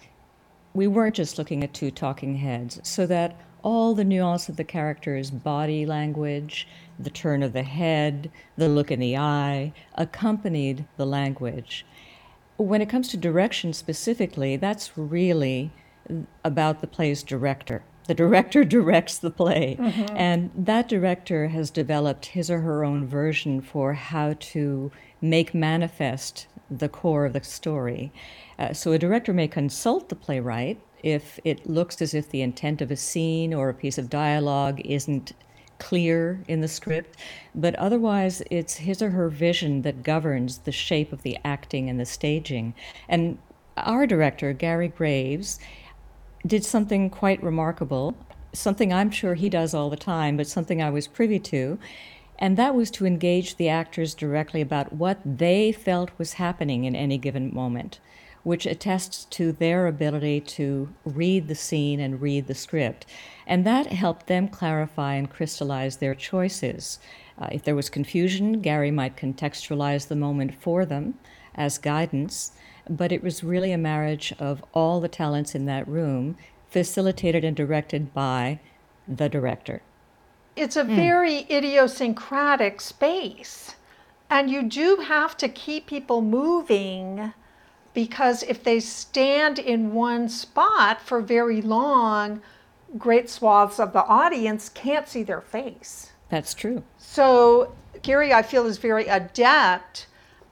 we 0.73 0.87
weren't 0.87 1.15
just 1.15 1.37
looking 1.37 1.63
at 1.63 1.73
two 1.73 1.91
talking 1.91 2.35
heads, 2.35 2.79
so 2.83 3.05
that 3.07 3.39
all 3.63 3.93
the 3.93 4.03
nuance 4.03 4.49
of 4.49 4.55
the 4.57 4.63
character's 4.63 5.29
body 5.29 5.85
language, 5.85 6.67
the 6.99 7.09
turn 7.09 7.43
of 7.43 7.53
the 7.53 7.63
head, 7.63 8.31
the 8.57 8.67
look 8.67 8.91
in 8.91 8.99
the 8.99 9.17
eye, 9.17 9.73
accompanied 9.95 10.85
the 10.97 11.05
language. 11.05 11.85
when 12.57 12.81
it 12.81 12.89
comes 12.89 13.07
to 13.07 13.17
direction 13.17 13.73
specifically, 13.73 14.55
that's 14.55 14.95
really 14.97 15.71
about 16.43 16.81
the 16.81 16.87
play's 16.87 17.23
director. 17.23 17.83
The 18.07 18.13
director 18.13 18.63
directs 18.77 19.17
the 19.17 19.31
play, 19.31 19.77
mm-hmm. 19.79 20.15
and 20.15 20.51
that 20.55 20.87
director 20.87 21.47
has 21.49 21.69
developed 21.69 22.27
his 22.27 22.49
or 22.49 22.61
her 22.61 22.83
own 22.83 23.05
version 23.05 23.61
for 23.61 23.93
how 23.93 24.35
to 24.39 24.91
make 25.21 25.53
manifest 25.53 26.47
the 26.69 26.89
core 26.89 27.25
of 27.25 27.33
the 27.33 27.43
story. 27.43 28.11
Uh, 28.57 28.73
so 28.73 28.91
a 28.91 28.99
director 28.99 29.33
may 29.33 29.47
consult 29.47 30.09
the 30.09 30.15
playwright 30.15 30.79
if 31.03 31.39
it 31.43 31.69
looks 31.69 32.01
as 32.01 32.13
if 32.13 32.29
the 32.29 32.41
intent 32.41 32.81
of 32.81 32.91
a 32.91 32.95
scene 32.95 33.53
or 33.53 33.69
a 33.69 33.73
piece 33.73 33.97
of 33.97 34.09
dialogue 34.09 34.79
isn't 34.85 35.33
clear 35.79 36.43
in 36.47 36.61
the 36.61 36.67
script, 36.67 37.17
but 37.55 37.75
otherwise 37.75 38.43
it's 38.51 38.75
his 38.77 39.01
or 39.01 39.09
her 39.09 39.29
vision 39.29 39.81
that 39.81 40.03
governs 40.03 40.59
the 40.59 40.71
shape 40.71 41.11
of 41.11 41.23
the 41.23 41.37
acting 41.43 41.89
and 41.89 41.99
the 41.99 42.05
staging. 42.05 42.73
And 43.09 43.39
our 43.77 44.05
director, 44.05 44.53
Gary 44.53 44.89
Graves, 44.89 45.59
did 46.45 46.65
something 46.65 47.09
quite 47.09 47.41
remarkable, 47.43 48.15
something 48.53 48.91
I'm 48.91 49.11
sure 49.11 49.35
he 49.35 49.49
does 49.49 49.73
all 49.73 49.89
the 49.89 49.97
time, 49.97 50.37
but 50.37 50.47
something 50.47 50.81
I 50.81 50.89
was 50.89 51.07
privy 51.07 51.39
to. 51.39 51.79
And 52.39 52.57
that 52.57 52.73
was 52.73 52.89
to 52.91 53.05
engage 53.05 53.55
the 53.55 53.69
actors 53.69 54.15
directly 54.15 54.61
about 54.61 54.93
what 54.93 55.19
they 55.23 55.71
felt 55.71 56.09
was 56.17 56.33
happening 56.33 56.85
in 56.85 56.95
any 56.95 57.17
given 57.17 57.53
moment 57.53 57.99
which 58.43 58.65
attests 58.65 59.25
to 59.25 59.51
their 59.51 59.87
ability 59.87 60.41
to 60.41 60.89
read 61.05 61.47
the 61.47 61.55
scene 61.55 61.99
and 61.99 62.21
read 62.21 62.47
the 62.47 62.55
script. 62.55 63.05
And 63.45 63.65
that 63.65 63.87
helped 63.87 64.27
them 64.27 64.47
clarify 64.47 65.15
and 65.15 65.29
crystallize 65.29 65.97
their 65.97 66.15
choices. 66.15 66.99
Uh, 67.37 67.49
if 67.51 67.63
there 67.63 67.75
was 67.75 67.89
confusion, 67.89 68.61
Gary 68.61 68.91
might 68.91 69.15
contextualize 69.15 70.07
the 70.07 70.15
moment 70.15 70.55
for 70.55 70.85
them 70.85 71.15
as 71.55 71.77
guidance, 71.77 72.53
but 72.91 73.11
it 73.11 73.23
was 73.23 73.43
really 73.43 73.71
a 73.71 73.77
marriage 73.77 74.33
of 74.37 74.63
all 74.73 74.99
the 74.99 75.07
talents 75.07 75.55
in 75.55 75.65
that 75.65 75.87
room, 75.87 76.37
facilitated 76.69 77.43
and 77.43 77.55
directed 77.55 78.13
by 78.13 78.59
the 79.07 79.29
director. 79.29 79.81
It's 80.55 80.75
a 80.75 80.83
mm. 80.83 80.95
very 80.95 81.45
idiosyncratic 81.49 82.81
space, 82.81 83.75
and 84.29 84.49
you 84.49 84.63
do 84.63 84.97
have 85.07 85.37
to 85.37 85.47
keep 85.47 85.87
people 85.87 86.21
moving 86.21 87.33
because 87.93 88.43
if 88.43 88.63
they 88.63 88.79
stand 88.79 89.59
in 89.59 89.93
one 89.93 90.29
spot 90.29 91.01
for 91.01 91.21
very 91.21 91.61
long, 91.61 92.41
great 92.97 93.29
swaths 93.29 93.79
of 93.79 93.93
the 93.93 94.05
audience 94.05 94.69
can't 94.69 95.07
see 95.07 95.23
their 95.23 95.41
face. 95.41 96.11
That's 96.29 96.53
true. 96.53 96.83
So, 96.97 97.73
Gary, 98.01 98.33
I 98.33 98.41
feel, 98.41 98.65
is 98.65 98.77
very 98.77 99.07
adept 99.07 100.07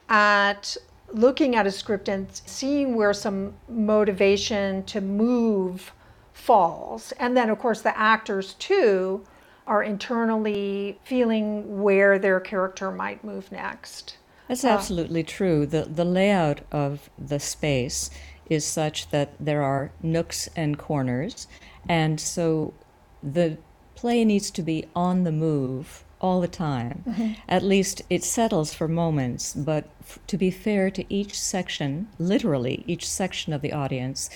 at 0.09 0.75
looking 1.11 1.55
at 1.55 1.67
a 1.67 1.71
script 1.71 2.07
and 2.07 2.27
seeing 2.45 2.95
where 2.95 3.13
some 3.13 3.53
motivation 3.67 4.83
to 4.83 5.01
move 5.01 5.93
falls. 6.33 7.11
And 7.13 7.35
then, 7.35 7.49
of 7.49 7.59
course, 7.59 7.81
the 7.81 7.97
actors, 7.97 8.53
too, 8.53 9.25
are 9.67 9.83
internally 9.83 10.99
feeling 11.03 11.81
where 11.81 12.17
their 12.17 12.39
character 12.39 12.91
might 12.91 13.23
move 13.23 13.51
next. 13.51 14.17
That's 14.47 14.63
uh, 14.63 14.69
absolutely 14.69 15.23
true. 15.23 15.65
The, 15.65 15.83
the 15.83 16.05
layout 16.05 16.61
of 16.71 17.09
the 17.17 17.39
space 17.39 18.09
is 18.49 18.65
such 18.65 19.11
that 19.11 19.33
there 19.39 19.61
are 19.61 19.91
nooks 20.01 20.49
and 20.55 20.77
corners, 20.77 21.47
and 21.87 22.19
so 22.19 22.73
the 23.21 23.57
play 23.93 24.25
needs 24.25 24.49
to 24.49 24.63
be 24.63 24.85
on 24.95 25.23
the 25.23 25.31
move 25.31 26.03
all 26.21 26.41
the 26.41 26.47
time. 26.47 27.03
Mm-hmm. 27.07 27.33
At 27.47 27.63
least 27.63 28.01
it 28.09 28.23
settles 28.23 28.73
for 28.73 28.87
moments, 28.87 29.53
but 29.53 29.89
f- 30.01 30.19
to 30.27 30.37
be 30.37 30.51
fair 30.51 30.91
to 30.91 31.13
each 31.13 31.39
section, 31.39 32.07
literally 32.17 32.83
each 32.87 33.07
section 33.07 33.53
of 33.53 33.61
the 33.61 33.71
audience, 33.71 34.29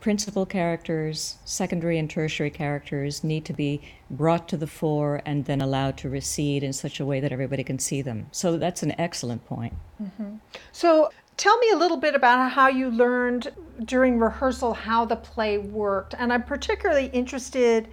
principal 0.00 0.46
characters, 0.46 1.36
secondary 1.44 1.98
and 1.98 2.08
tertiary 2.08 2.50
characters 2.50 3.22
need 3.22 3.44
to 3.44 3.52
be 3.52 3.82
brought 4.10 4.48
to 4.48 4.56
the 4.56 4.66
fore 4.66 5.20
and 5.26 5.44
then 5.44 5.60
allowed 5.60 5.96
to 5.98 6.08
recede 6.08 6.62
in 6.62 6.72
such 6.72 7.00
a 7.00 7.06
way 7.06 7.20
that 7.20 7.32
everybody 7.32 7.62
can 7.62 7.78
see 7.78 8.00
them. 8.02 8.26
So 8.32 8.56
that's 8.56 8.82
an 8.82 8.98
excellent 8.98 9.44
point. 9.46 9.74
Mm-hmm. 10.02 10.36
So 10.72 11.10
tell 11.36 11.58
me 11.58 11.70
a 11.70 11.76
little 11.76 11.98
bit 11.98 12.14
about 12.14 12.52
how 12.52 12.68
you 12.68 12.90
learned 12.90 13.52
during 13.84 14.18
rehearsal 14.18 14.74
how 14.74 15.04
the 15.04 15.16
play 15.16 15.58
worked. 15.58 16.14
And 16.18 16.32
I'm 16.32 16.44
particularly 16.44 17.06
interested 17.06 17.88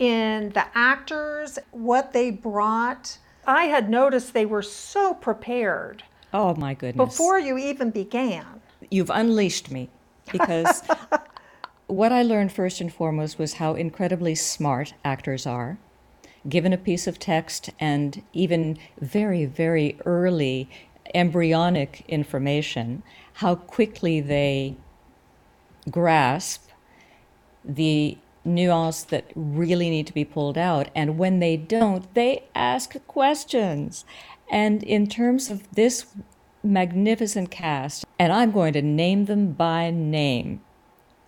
in 0.00 0.48
the 0.50 0.64
actors, 0.74 1.58
what 1.70 2.12
they 2.12 2.30
brought. 2.30 3.18
I 3.46 3.64
had 3.64 3.88
noticed 3.88 4.32
they 4.32 4.46
were 4.46 4.62
so 4.62 5.14
prepared. 5.14 6.02
Oh 6.32 6.54
my 6.54 6.74
goodness. 6.74 7.06
Before 7.06 7.38
you 7.38 7.58
even 7.58 7.90
began. 7.90 8.62
You've 8.90 9.10
unleashed 9.10 9.70
me 9.70 9.90
because 10.32 10.82
what 11.86 12.12
I 12.12 12.22
learned 12.22 12.50
first 12.52 12.80
and 12.80 12.92
foremost 12.92 13.38
was 13.38 13.54
how 13.54 13.74
incredibly 13.74 14.34
smart 14.34 14.94
actors 15.04 15.46
are. 15.46 15.78
Given 16.48 16.72
a 16.72 16.78
piece 16.78 17.06
of 17.06 17.18
text 17.18 17.68
and 17.78 18.22
even 18.32 18.78
very, 18.98 19.44
very 19.44 19.98
early 20.06 20.70
embryonic 21.14 22.04
information, 22.08 23.02
how 23.34 23.56
quickly 23.56 24.20
they 24.22 24.76
grasp 25.90 26.70
the 27.62 28.16
nuance 28.44 29.02
that 29.04 29.30
really 29.34 29.90
need 29.90 30.06
to 30.06 30.14
be 30.14 30.24
pulled 30.24 30.58
out. 30.58 30.88
And 30.94 31.18
when 31.18 31.40
they 31.40 31.56
don't, 31.56 32.12
they 32.14 32.44
ask 32.54 32.94
questions. 33.06 34.04
And 34.50 34.82
in 34.82 35.06
terms 35.06 35.50
of 35.50 35.70
this 35.72 36.06
magnificent 36.62 37.50
cast, 37.50 38.04
and 38.18 38.32
I'm 38.32 38.50
going 38.50 38.72
to 38.74 38.82
name 38.82 39.26
them 39.26 39.52
by 39.52 39.90
name 39.90 40.60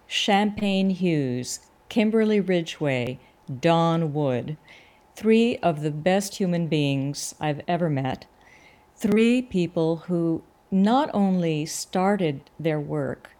Champagne 0.06 0.90
Hughes, 0.90 1.60
Kimberly 1.88 2.40
Ridgway, 2.40 3.18
Don 3.60 4.12
Wood, 4.12 4.56
three 5.14 5.56
of 5.58 5.82
the 5.82 5.90
best 5.90 6.36
human 6.36 6.66
beings 6.66 7.34
I've 7.40 7.60
ever 7.68 7.88
met, 7.88 8.26
three 8.96 9.42
people 9.42 9.96
who 10.08 10.42
not 10.70 11.10
only 11.12 11.66
started 11.66 12.50
their 12.58 12.80
work 12.80 13.30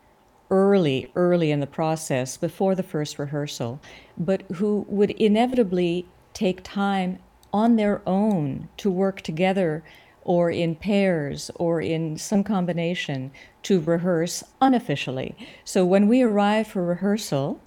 early, 0.53 1.11
early 1.17 1.51
in 1.51 1.61
the 1.61 1.67
process 1.67 2.37
before 2.37 2.75
the 2.75 2.83
first 2.83 3.19
rehearsal, 3.19 3.81
but 4.19 4.43
who 4.53 4.85
would 4.87 5.11
inevitably 5.13 6.07
take 6.35 6.63
time 6.63 7.19
on 7.53 7.77
their 7.77 8.03
own 8.07 8.69
to 8.77 8.91
work 8.91 9.23
together 9.23 9.83
or 10.25 10.51
in 10.51 10.77
pairs 10.77 11.51
or 11.57 11.81
in 11.81 12.17
some 12.17 12.45
combination 12.45 13.31
to 13.63 13.81
rehearse 13.81 14.45
unofficially. 14.61 15.35
So 15.65 15.85
when 15.85 16.07
we 16.07 16.23
arrived 16.23 16.71
for 16.71 16.85
rehearsal, 16.85 17.61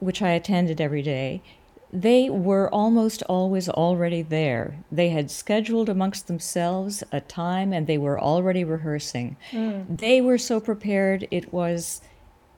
which 0.00 0.20
I 0.20 0.30
attended 0.30 0.80
every 0.80 1.02
day, 1.02 1.40
they 1.92 2.28
were 2.28 2.68
almost 2.74 3.22
always 3.22 3.68
already 3.68 4.20
there. 4.20 4.76
They 4.90 5.10
had 5.10 5.30
scheduled 5.30 5.88
amongst 5.88 6.26
themselves 6.26 7.04
a 7.12 7.20
time 7.20 7.72
and 7.72 7.86
they 7.86 7.96
were 7.96 8.20
already 8.20 8.64
rehearsing. 8.64 9.36
Mm. 9.52 9.98
They 9.98 10.20
were 10.20 10.38
so 10.38 10.60
prepared, 10.60 11.28
it 11.30 11.52
was 11.52 12.02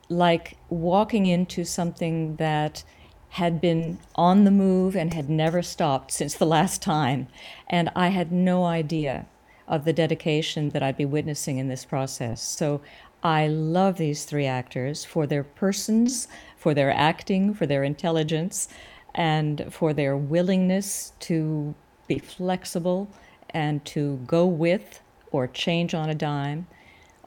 like 0.09 0.57
walking 0.69 1.27
into 1.27 1.65
something 1.65 2.37
that 2.37 2.83
had 3.31 3.61
been 3.61 3.99
on 4.15 4.45
the 4.45 4.51
move 4.51 4.97
and 4.97 5.13
had 5.13 5.29
never 5.29 5.63
stopped 5.63 6.11
since 6.11 6.35
the 6.35 6.47
last 6.47 6.81
time. 6.81 7.29
And 7.69 7.91
I 7.95 8.09
had 8.09 8.33
no 8.33 8.65
idea 8.65 9.27
of 9.67 9.85
the 9.85 9.93
dedication 9.93 10.71
that 10.71 10.83
I'd 10.83 10.97
be 10.97 11.05
witnessing 11.05 11.59
in 11.59 11.69
this 11.69 11.85
process. 11.85 12.41
So 12.41 12.81
I 13.23 13.49
love 13.49 13.99
these 13.99 14.25
three 14.25 14.47
actors 14.47 15.05
for 15.05 15.27
their 15.27 15.45
persons, 15.45 16.29
for 16.57 16.73
their 16.73 16.91
acting, 16.91 17.53
for 17.53 17.67
their 17.67 17.85
intelligence, 17.85 18.69
and 19.15 19.67
for 19.71 19.93
their 19.93 20.17
willingness 20.17 21.13
to 21.21 21.75
be 22.07 22.19
flexible 22.19 23.11
and 23.51 23.85
to 23.85 24.17
go 24.27 24.47
with 24.47 25.01
or 25.33 25.47
change 25.47 25.95
on 25.95 26.09
a 26.09 26.15
dime 26.15 26.67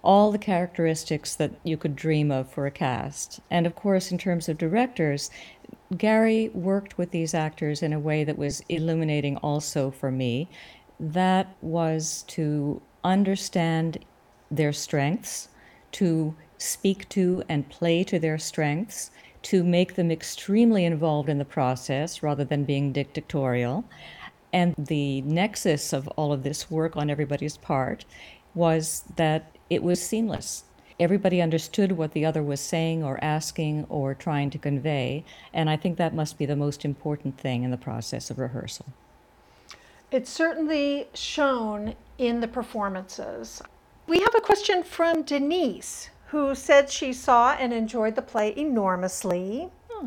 all 0.04 0.32
the 0.32 0.38
characteristics 0.38 1.36
that 1.36 1.52
you 1.64 1.78
could 1.78 1.96
dream 1.96 2.32
of 2.32 2.50
for 2.50 2.66
a 2.66 2.72
cast. 2.72 3.40
And 3.50 3.68
of 3.68 3.76
course, 3.76 4.12
in 4.12 4.18
terms 4.18 4.50
of 4.50 4.58
directors, 4.58 5.30
Gary 5.98 6.50
worked 6.50 6.98
with 6.98 7.12
these 7.12 7.34
actors 7.34 7.84
in 7.84 7.94
a 7.94 8.00
way 8.00 8.24
that 8.24 8.38
was 8.38 8.64
illuminating 8.70 9.38
also 9.38 9.92
for 9.92 10.12
me. 10.12 10.50
That 11.00 11.56
was 11.62 12.24
to 12.30 12.82
understand 13.04 14.04
their 14.50 14.74
strengths, 14.74 15.50
to 15.94 16.36
speak 16.58 17.08
to 17.10 17.44
and 17.50 17.70
play 17.70 18.04
to 18.04 18.20
their 18.20 18.38
strengths, 18.38 19.12
to 19.44 19.64
make 19.64 19.96
them 19.96 20.12
extremely 20.12 20.86
involved 20.86 21.30
in 21.30 21.40
the 21.40 21.46
process 21.46 22.22
rather 22.22 22.44
than 22.44 22.64
being 22.64 22.92
dictatorial. 22.92 23.84
And 24.54 24.76
the 24.78 25.22
nexus 25.22 25.94
of 25.94 26.08
all 26.10 26.32
of 26.34 26.44
this 26.44 26.70
work 26.70 26.96
on 26.96 27.10
everybody's 27.10 27.58
part 27.58 28.06
was 28.54 29.04
that 29.16 29.56
it 29.72 29.82
was 29.82 30.02
seamless. 30.02 30.66
Everybody 31.00 31.42
understood 31.42 31.94
what 31.94 32.12
the 32.12 32.26
other 32.26 32.44
was 32.44 32.60
saying 32.60 33.06
or 33.06 33.24
asking 33.24 33.86
or 33.88 34.14
trying 34.14 34.50
to 34.50 34.58
convey, 34.58 35.24
and 35.54 35.70
I 35.70 35.78
think 35.78 35.98
that 35.98 36.14
must 36.14 36.38
be 36.38 36.46
the 36.46 36.58
most 36.58 36.84
important 36.84 37.40
thing 37.40 37.64
in 37.64 37.72
the 37.72 37.78
process 37.78 38.30
of 38.30 38.38
rehearsal. 38.38 38.88
It's 40.12 40.30
certainly 40.30 41.08
shown 41.14 41.96
in 42.18 42.42
the 42.42 42.50
performances. 42.50 43.62
We 44.08 44.20
have 44.20 44.36
a 44.36 44.42
question 44.42 44.84
from 44.84 45.22
Denise, 45.22 46.10
who 46.28 46.54
said 46.54 46.90
she 46.90 47.14
saw 47.14 47.54
and 47.54 47.72
enjoyed 47.72 48.16
the 48.16 48.22
play 48.22 48.54
enormously. 48.58 49.70
Oh. 49.90 50.06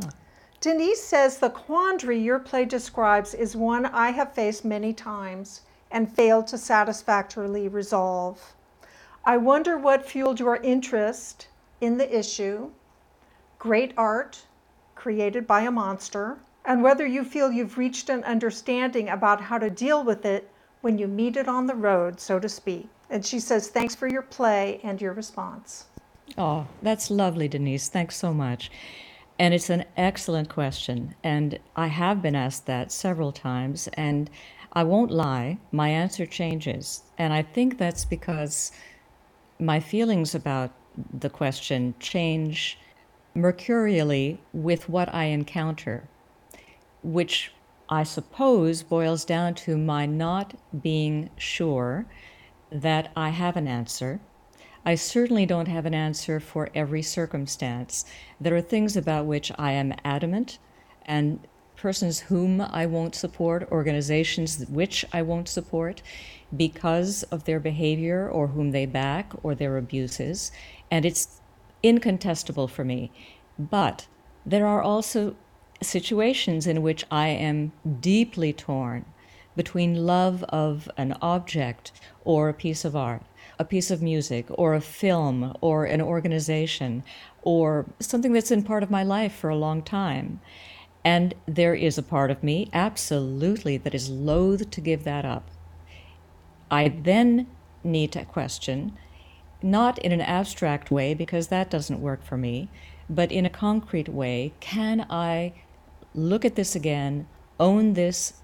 Denise 0.61 1.03
says 1.03 1.39
the 1.39 1.49
quandary 1.49 2.19
your 2.19 2.39
play 2.39 2.67
describes 2.67 3.33
is 3.33 3.57
one 3.57 3.87
I 3.87 4.11
have 4.11 4.35
faced 4.35 4.63
many 4.63 4.93
times 4.93 5.63
and 5.91 6.15
failed 6.15 6.49
to 6.49 6.59
satisfactorily 6.59 7.67
resolve. 7.67 8.55
I 9.27 9.39
wonder 9.39 9.79
what 9.79 10.05
fueled 10.05 10.39
your 10.39 10.57
interest 10.57 11.49
in 11.81 11.97
the 11.97 12.19
issue, 12.19 12.71
great 13.59 13.95
art 13.97 14.43
created 14.95 15.47
by 15.47 15.63
a 15.63 15.71
monster, 15.71 16.39
and 16.67 16.83
whether 16.83 17.07
you 17.07 17.25
feel 17.25 17.51
you've 17.51 17.79
reached 17.79 18.11
an 18.11 18.23
understanding 18.25 19.09
about 19.09 19.41
how 19.41 19.57
to 19.59 19.71
deal 19.71 20.05
with 20.05 20.27
it 20.27 20.51
when 20.83 20.99
you 20.99 21.09
meet 21.09 21.37
it 21.37 21.49
on 21.49 21.67
the 21.67 21.75
road, 21.75 22.21
so 22.21 22.39
to 22.39 22.49
speak. 22.49 22.87
And 23.09 23.25
she 23.25 23.41
says, 23.41 23.69
Thanks 23.69 23.95
for 23.95 24.09
your 24.09 24.23
play 24.23 24.81
and 24.83 25.01
your 25.01 25.15
response. 25.15 25.87
Oh, 26.37 26.67
that's 26.83 27.11
lovely, 27.11 27.49
Denise. 27.49 27.89
Thanks 27.89 28.17
so 28.17 28.35
much. 28.35 28.71
And 29.39 29.55
it's 29.55 29.71
an 29.71 29.85
excellent 29.97 30.51
question. 30.51 31.15
And 31.25 31.59
I 31.77 31.87
have 31.87 32.21
been 32.21 32.37
asked 32.37 32.67
that 32.67 32.93
several 32.93 33.33
times. 33.33 33.89
And 33.95 34.29
I 34.75 34.85
won't 34.85 35.11
lie, 35.11 35.59
my 35.73 35.89
answer 35.89 36.27
changes. 36.27 37.03
And 37.17 37.33
I 37.33 37.43
think 37.43 37.79
that's 37.79 38.05
because 38.05 38.73
my 39.59 39.81
feelings 39.81 40.35
about 40.35 40.73
the 41.13 41.31
question 41.31 41.95
change 41.99 42.79
mercurially 43.35 44.41
with 44.53 44.89
what 44.89 45.13
I 45.13 45.25
encounter, 45.25 46.09
which 47.03 47.53
I 47.89 48.05
suppose 48.05 48.83
boils 48.83 49.25
down 49.25 49.55
to 49.55 49.77
my 49.77 50.07
not 50.07 50.55
being 50.81 51.31
sure 51.37 52.07
that 52.71 53.11
I 53.17 53.31
have 53.31 53.57
an 53.57 53.69
answer. 53.69 54.21
I 54.87 54.95
certainly 54.95 55.47
don't 55.47 55.69
have 55.69 55.87
an 55.87 55.95
answer 55.95 56.41
for 56.41 56.69
every 56.75 57.03
circumstance. 57.03 58.05
There 58.41 58.55
are 58.55 58.61
things 58.61 58.97
about 58.97 59.27
which 59.27 59.51
I 59.59 59.73
am 59.73 59.95
adamant, 60.05 60.59
and 61.07 61.41
persons 61.85 62.21
whom 62.21 62.63
I 62.63 62.87
won't 62.87 63.15
support, 63.15 63.71
organizations 63.71 64.65
which 64.71 65.05
I 65.13 65.21
won't 65.21 65.51
support 65.51 66.01
because 66.57 67.25
of 67.25 67.45
their 67.45 67.61
behavior 67.61 68.27
or 68.27 68.47
whom 68.47 68.71
they 68.71 68.87
back 68.87 69.35
or 69.43 69.55
their 69.55 69.77
abuses. 69.77 70.51
And 70.91 71.05
it's 71.05 71.43
incontestable 71.83 72.69
for 72.69 72.87
me. 72.87 73.13
But 73.59 74.07
there 74.47 74.67
are 74.67 74.81
also 74.81 75.37
situations 75.83 76.67
in 76.67 76.81
which 76.81 77.05
I 77.11 77.29
am 77.29 77.73
deeply 78.01 78.55
torn 78.55 79.05
between 79.55 80.07
love 80.07 80.43
of 80.45 80.89
an 80.97 81.15
object 81.21 81.93
or 82.25 82.49
a 82.49 82.55
piece 82.55 82.87
of 82.87 82.97
art, 82.97 83.25
a 83.59 83.65
piece 83.67 83.91
of 83.91 84.01
music, 84.01 84.47
or 84.49 84.73
a 84.73 84.81
film, 84.81 85.55
or 85.61 85.85
an 85.85 86.01
organization, 86.01 87.05
or 87.43 87.85
something 88.01 88.33
that's 88.33 88.49
been 88.49 88.63
part 88.63 88.83
of 88.83 88.91
my 88.91 89.03
life 89.03 89.35
for 89.35 89.51
a 89.51 89.63
long 89.67 89.83
time. 89.83 90.41
And 91.05 91.35
there 91.47 91.75
is 91.75 91.99
a 91.99 92.03
part 92.03 92.31
of 92.31 92.43
me, 92.43 92.71
absolutely, 92.73 93.77
that 93.77 93.95
is 93.95 94.09
loath 94.09 94.71
to 94.71 94.81
give 94.81 95.05
that 95.05 95.25
up. 95.25 95.51
I 96.71 96.89
then 96.89 97.47
need 97.85 98.13
to 98.13 98.25
question, 98.25 98.97
not 99.63 99.99
in 99.99 100.13
an 100.13 100.23
abstract 100.23 100.91
way, 100.91 101.13
because 101.13 101.49
that 101.49 101.71
doesn't 101.71 102.01
work 102.01 102.25
for 102.25 102.39
me, 102.39 102.71
but 103.11 103.31
in 103.31 103.45
a 103.45 103.51
concrete 103.51 104.09
way, 104.09 104.55
can 104.61 105.07
I 105.11 105.53
look 106.15 106.45
at 106.45 106.55
this 106.55 106.75
again, 106.75 107.27
own 107.61 107.93
this 107.93 108.41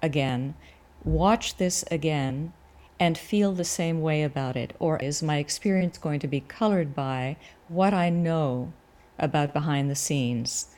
again, 0.00 0.54
watch 1.02 1.56
this 1.56 1.84
again, 1.90 2.52
and 3.00 3.18
feel 3.18 3.52
the 3.52 3.64
same 3.64 4.00
way 4.00 4.22
about 4.22 4.56
it? 4.56 4.74
Or 4.78 4.98
is 4.98 5.22
my 5.22 5.38
experience 5.38 5.98
going 5.98 6.20
to 6.20 6.28
be 6.28 6.40
colored 6.40 6.94
by 6.94 7.36
what 7.66 7.92
I 7.92 8.08
know 8.08 8.72
about 9.18 9.52
behind 9.52 9.90
the 9.90 9.96
scenes? 9.96 10.73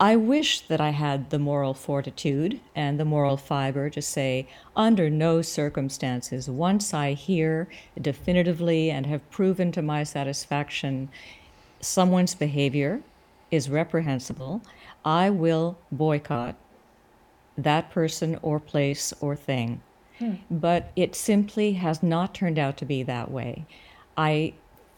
I 0.00 0.14
wish 0.14 0.60
that 0.62 0.80
I 0.80 0.90
had 0.90 1.30
the 1.30 1.40
moral 1.40 1.74
fortitude 1.74 2.60
and 2.74 3.00
the 3.00 3.04
moral 3.04 3.36
fiber 3.36 3.90
to 3.90 4.00
say, 4.00 4.46
under 4.76 5.10
no 5.10 5.42
circumstances, 5.42 6.48
once 6.48 6.94
I 6.94 7.14
hear 7.14 7.68
definitively 8.00 8.90
and 8.90 9.06
have 9.06 9.28
proven 9.30 9.72
to 9.72 9.82
my 9.82 10.04
satisfaction 10.04 11.08
someone's 11.80 12.34
behavior 12.34 13.00
is 13.50 13.68
reprehensible, 13.68 14.62
I 15.04 15.30
will 15.30 15.78
boycott 15.90 16.54
that 17.56 17.90
person 17.90 18.38
or 18.40 18.60
place 18.60 19.12
or 19.20 19.34
thing. 19.34 19.82
Hmm. 20.18 20.34
But 20.50 20.92
it 20.94 21.16
simply 21.16 21.72
has 21.74 22.02
not 22.02 22.34
turned 22.34 22.58
out 22.58 22.76
to 22.78 22.84
be 22.84 23.02
that 23.02 23.30
way. 23.30 23.66
I 24.16 24.54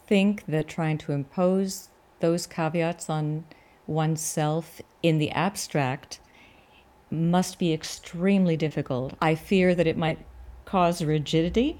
think 0.06 0.44
that 0.46 0.68
trying 0.68 0.98
to 0.98 1.12
impose 1.12 1.88
those 2.20 2.46
caveats 2.46 3.08
on 3.08 3.44
oneself 3.87 4.81
in 5.03 5.19
the 5.19 5.31
abstract 5.31 6.21
must 7.11 7.59
be 7.59 7.73
extremely 7.73 8.57
difficult. 8.57 9.14
I 9.21 9.35
fear 9.35 9.75
that 9.75 9.87
it 9.87 9.97
might 9.97 10.25
cause 10.64 11.03
rigidity, 11.03 11.79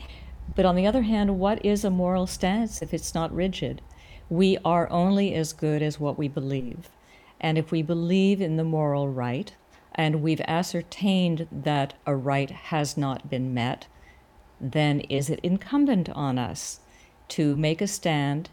but 0.57 0.65
on 0.65 0.75
the 0.75 0.87
other 0.87 1.03
hand, 1.03 1.39
what 1.39 1.65
is 1.65 1.85
a 1.85 1.91
moral 1.91 2.27
stance 2.27 2.83
if 2.83 2.93
it's 2.93 3.15
not 3.15 3.35
rigid? 3.35 3.81
We 4.29 4.59
are 4.65 4.91
only 4.91 5.35
as 5.35 5.53
good 5.53 5.83
as 5.83 6.01
what 6.01 6.19
we 6.19 6.29
believe. 6.29 6.89
And 7.41 7.57
if 7.57 7.71
we 7.71 7.83
believe 7.83 8.41
in 8.41 8.57
the 8.57 8.65
moral 8.65 9.09
right, 9.09 9.55
and 9.95 10.23
we've 10.23 10.41
ascertained 10.43 11.47
that 11.51 11.95
a 12.07 12.15
right 12.15 12.51
has 12.51 12.97
not 12.97 13.31
been 13.31 13.55
met, 13.55 13.87
then 14.61 15.01
is 15.01 15.31
it 15.31 15.41
incumbent 15.43 16.09
on 16.11 16.39
us 16.39 16.81
to 17.29 17.57
make 17.57 17.81
a 17.81 17.87
stand, 17.87 18.51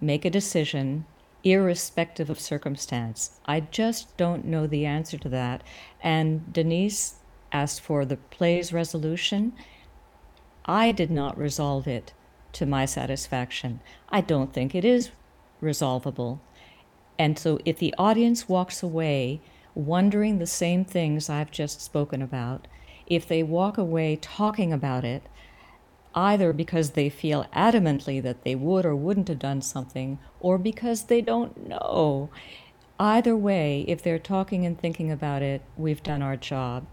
make 0.00 0.24
a 0.24 0.30
decision, 0.30 1.04
irrespective 1.52 2.28
of 2.28 2.40
circumstance? 2.40 3.38
I 3.46 3.60
just 3.60 4.16
don't 4.16 4.44
know 4.44 4.66
the 4.66 4.84
answer 4.84 5.16
to 5.18 5.28
that. 5.28 5.62
And 6.02 6.52
Denise 6.52 7.14
asked 7.52 7.80
for 7.80 8.04
the 8.04 8.16
play's 8.16 8.72
resolution. 8.72 9.52
I 10.64 10.92
did 10.92 11.10
not 11.10 11.38
resolve 11.38 11.86
it 11.86 12.12
to 12.54 12.66
my 12.66 12.84
satisfaction. 12.84 13.80
I 14.08 14.20
don't 14.20 14.52
think 14.52 14.74
it 14.74 14.84
is 14.84 15.10
resolvable. 15.60 16.40
And 17.18 17.38
so 17.38 17.60
if 17.64 17.78
the 17.78 17.94
audience 17.96 18.48
walks 18.48 18.82
away 18.82 19.40
wondering 19.74 20.38
the 20.38 20.46
same 20.46 20.84
things 20.84 21.30
I've 21.30 21.50
just 21.50 21.80
spoken 21.80 22.22
about, 22.22 22.66
if 23.06 23.28
they 23.28 23.42
walk 23.42 23.78
away 23.78 24.16
talking 24.16 24.72
about 24.72 25.04
it, 25.04 25.22
either 26.16 26.52
because 26.52 26.90
they 26.90 27.08
feel 27.10 27.46
adamantly 27.54 28.20
that 28.22 28.42
they 28.42 28.54
would 28.54 28.84
or 28.86 28.96
wouldn't 28.96 29.28
have 29.28 29.38
done 29.38 29.60
something, 29.60 30.18
or 30.40 30.58
because 30.58 31.04
they 31.04 31.20
don't 31.20 31.68
know, 31.68 32.30
either 32.98 33.36
way, 33.36 33.84
if 33.86 34.02
they're 34.02 34.18
talking 34.18 34.64
and 34.64 34.80
thinking 34.80 35.12
about 35.12 35.42
it, 35.42 35.60
we've 35.76 36.02
done 36.02 36.22
our 36.22 36.36
job. 36.36 36.86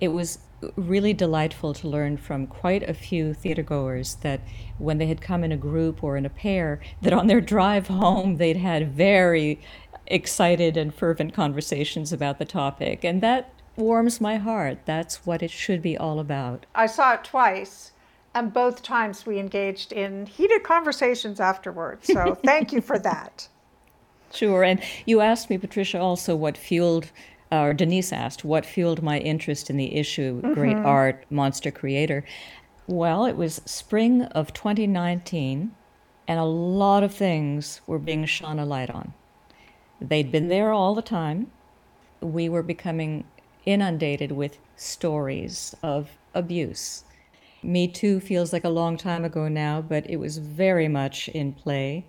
It 0.00 0.08
was 0.08 0.38
really 0.76 1.12
delightful 1.12 1.74
to 1.74 1.88
learn 1.88 2.16
from 2.16 2.46
quite 2.46 2.82
a 2.88 2.94
few 2.94 3.34
theatergoers 3.34 4.20
that 4.22 4.40
when 4.78 4.98
they 4.98 5.06
had 5.06 5.20
come 5.20 5.44
in 5.44 5.52
a 5.52 5.56
group 5.56 6.02
or 6.02 6.16
in 6.16 6.26
a 6.26 6.30
pair, 6.30 6.80
that 7.02 7.12
on 7.12 7.26
their 7.26 7.40
drive 7.40 7.88
home 7.88 8.36
they'd 8.36 8.56
had 8.56 8.92
very 8.92 9.60
excited 10.06 10.76
and 10.76 10.94
fervent 10.94 11.32
conversations 11.34 12.12
about 12.12 12.38
the 12.38 12.44
topic. 12.44 13.04
And 13.04 13.22
that 13.22 13.52
warms 13.76 14.20
my 14.20 14.36
heart. 14.36 14.80
That's 14.84 15.24
what 15.24 15.42
it 15.42 15.50
should 15.50 15.82
be 15.82 15.96
all 15.96 16.18
about. 16.18 16.66
I 16.74 16.86
saw 16.86 17.14
it 17.14 17.24
twice, 17.24 17.92
and 18.34 18.52
both 18.52 18.82
times 18.82 19.26
we 19.26 19.38
engaged 19.38 19.92
in 19.92 20.26
heated 20.26 20.62
conversations 20.62 21.40
afterwards. 21.40 22.06
So 22.06 22.36
thank 22.44 22.72
you 22.72 22.80
for 22.80 22.98
that. 22.98 23.48
Sure. 24.32 24.62
And 24.62 24.80
you 25.06 25.20
asked 25.20 25.50
me, 25.50 25.58
Patricia, 25.58 25.98
also 25.98 26.36
what 26.36 26.56
fueled 26.56 27.10
or 27.52 27.74
Denise 27.74 28.12
asked, 28.12 28.44
what 28.44 28.64
fueled 28.64 29.02
my 29.02 29.18
interest 29.18 29.70
in 29.70 29.76
the 29.76 29.96
issue, 29.96 30.40
mm-hmm. 30.40 30.54
great 30.54 30.76
art, 30.76 31.24
monster 31.30 31.70
creator? 31.70 32.24
Well, 32.86 33.24
it 33.24 33.36
was 33.36 33.60
spring 33.64 34.22
of 34.22 34.52
2019, 34.52 35.72
and 36.28 36.40
a 36.40 36.44
lot 36.44 37.02
of 37.02 37.12
things 37.12 37.80
were 37.86 37.98
being 37.98 38.24
shone 38.24 38.58
a 38.58 38.64
light 38.64 38.90
on. 38.90 39.14
They'd 40.00 40.32
been 40.32 40.48
there 40.48 40.72
all 40.72 40.94
the 40.94 41.02
time. 41.02 41.50
We 42.20 42.48
were 42.48 42.62
becoming 42.62 43.24
inundated 43.66 44.32
with 44.32 44.58
stories 44.76 45.74
of 45.82 46.10
abuse. 46.34 47.04
Me 47.62 47.86
Too 47.86 48.20
feels 48.20 48.52
like 48.52 48.64
a 48.64 48.70
long 48.70 48.96
time 48.96 49.24
ago 49.24 49.46
now, 49.46 49.82
but 49.82 50.08
it 50.08 50.16
was 50.16 50.38
very 50.38 50.88
much 50.88 51.28
in 51.28 51.52
play. 51.52 52.06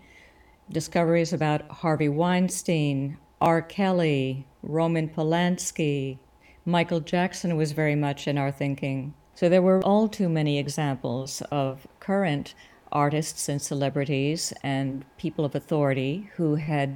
Discoveries 0.70 1.34
about 1.34 1.70
Harvey 1.70 2.08
Weinstein, 2.08 3.18
R. 3.42 3.62
Kelly, 3.62 4.46
Roman 4.64 5.10
Polanski, 5.10 6.20
Michael 6.64 7.02
Jackson 7.02 7.58
was 7.58 7.74
very 7.74 7.96
much 7.96 8.28
in 8.28 8.38
our 8.38 8.52
thinking. 8.52 9.14
So 9.36 9.50
there 9.50 9.62
were 9.62 9.84
all 9.84 10.08
too 10.08 10.30
many 10.30 10.58
examples 10.58 11.42
of 11.52 11.88
current 12.00 12.54
artists 12.92 13.50
and 13.50 13.62
celebrities 13.62 14.54
and 14.64 15.04
people 15.18 15.44
of 15.44 15.56
authority 15.56 16.30
who 16.36 16.56
had 16.56 16.96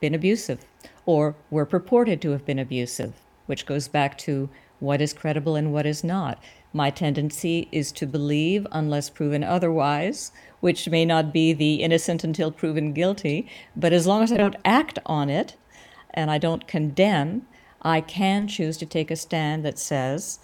been 0.00 0.14
abusive 0.14 0.64
or 1.06 1.36
were 1.50 1.66
purported 1.66 2.22
to 2.22 2.30
have 2.30 2.44
been 2.44 2.58
abusive, 2.58 3.14
which 3.46 3.66
goes 3.66 3.86
back 3.86 4.16
to 4.18 4.48
what 4.80 5.00
is 5.00 5.12
credible 5.12 5.54
and 5.54 5.72
what 5.72 5.86
is 5.86 6.02
not. 6.02 6.42
My 6.76 6.90
tendency 6.90 7.68
is 7.70 7.92
to 7.92 8.06
believe 8.06 8.66
unless 8.72 9.08
proven 9.08 9.44
otherwise, 9.44 10.32
which 10.58 10.88
may 10.88 11.04
not 11.04 11.32
be 11.32 11.52
the 11.52 11.76
innocent 11.76 12.24
until 12.24 12.50
proven 12.50 12.92
guilty, 12.92 13.46
but 13.76 13.92
as 13.92 14.08
long 14.08 14.24
as 14.24 14.32
I 14.32 14.36
don't 14.36 14.56
act 14.64 14.98
on 15.06 15.30
it 15.30 15.54
and 16.12 16.32
I 16.32 16.38
don't 16.38 16.66
condemn, 16.66 17.46
I 17.80 18.00
can 18.00 18.48
choose 18.48 18.76
to 18.78 18.86
take 18.86 19.12
a 19.12 19.16
stand 19.16 19.64
that 19.64 19.78
says, 19.78 20.40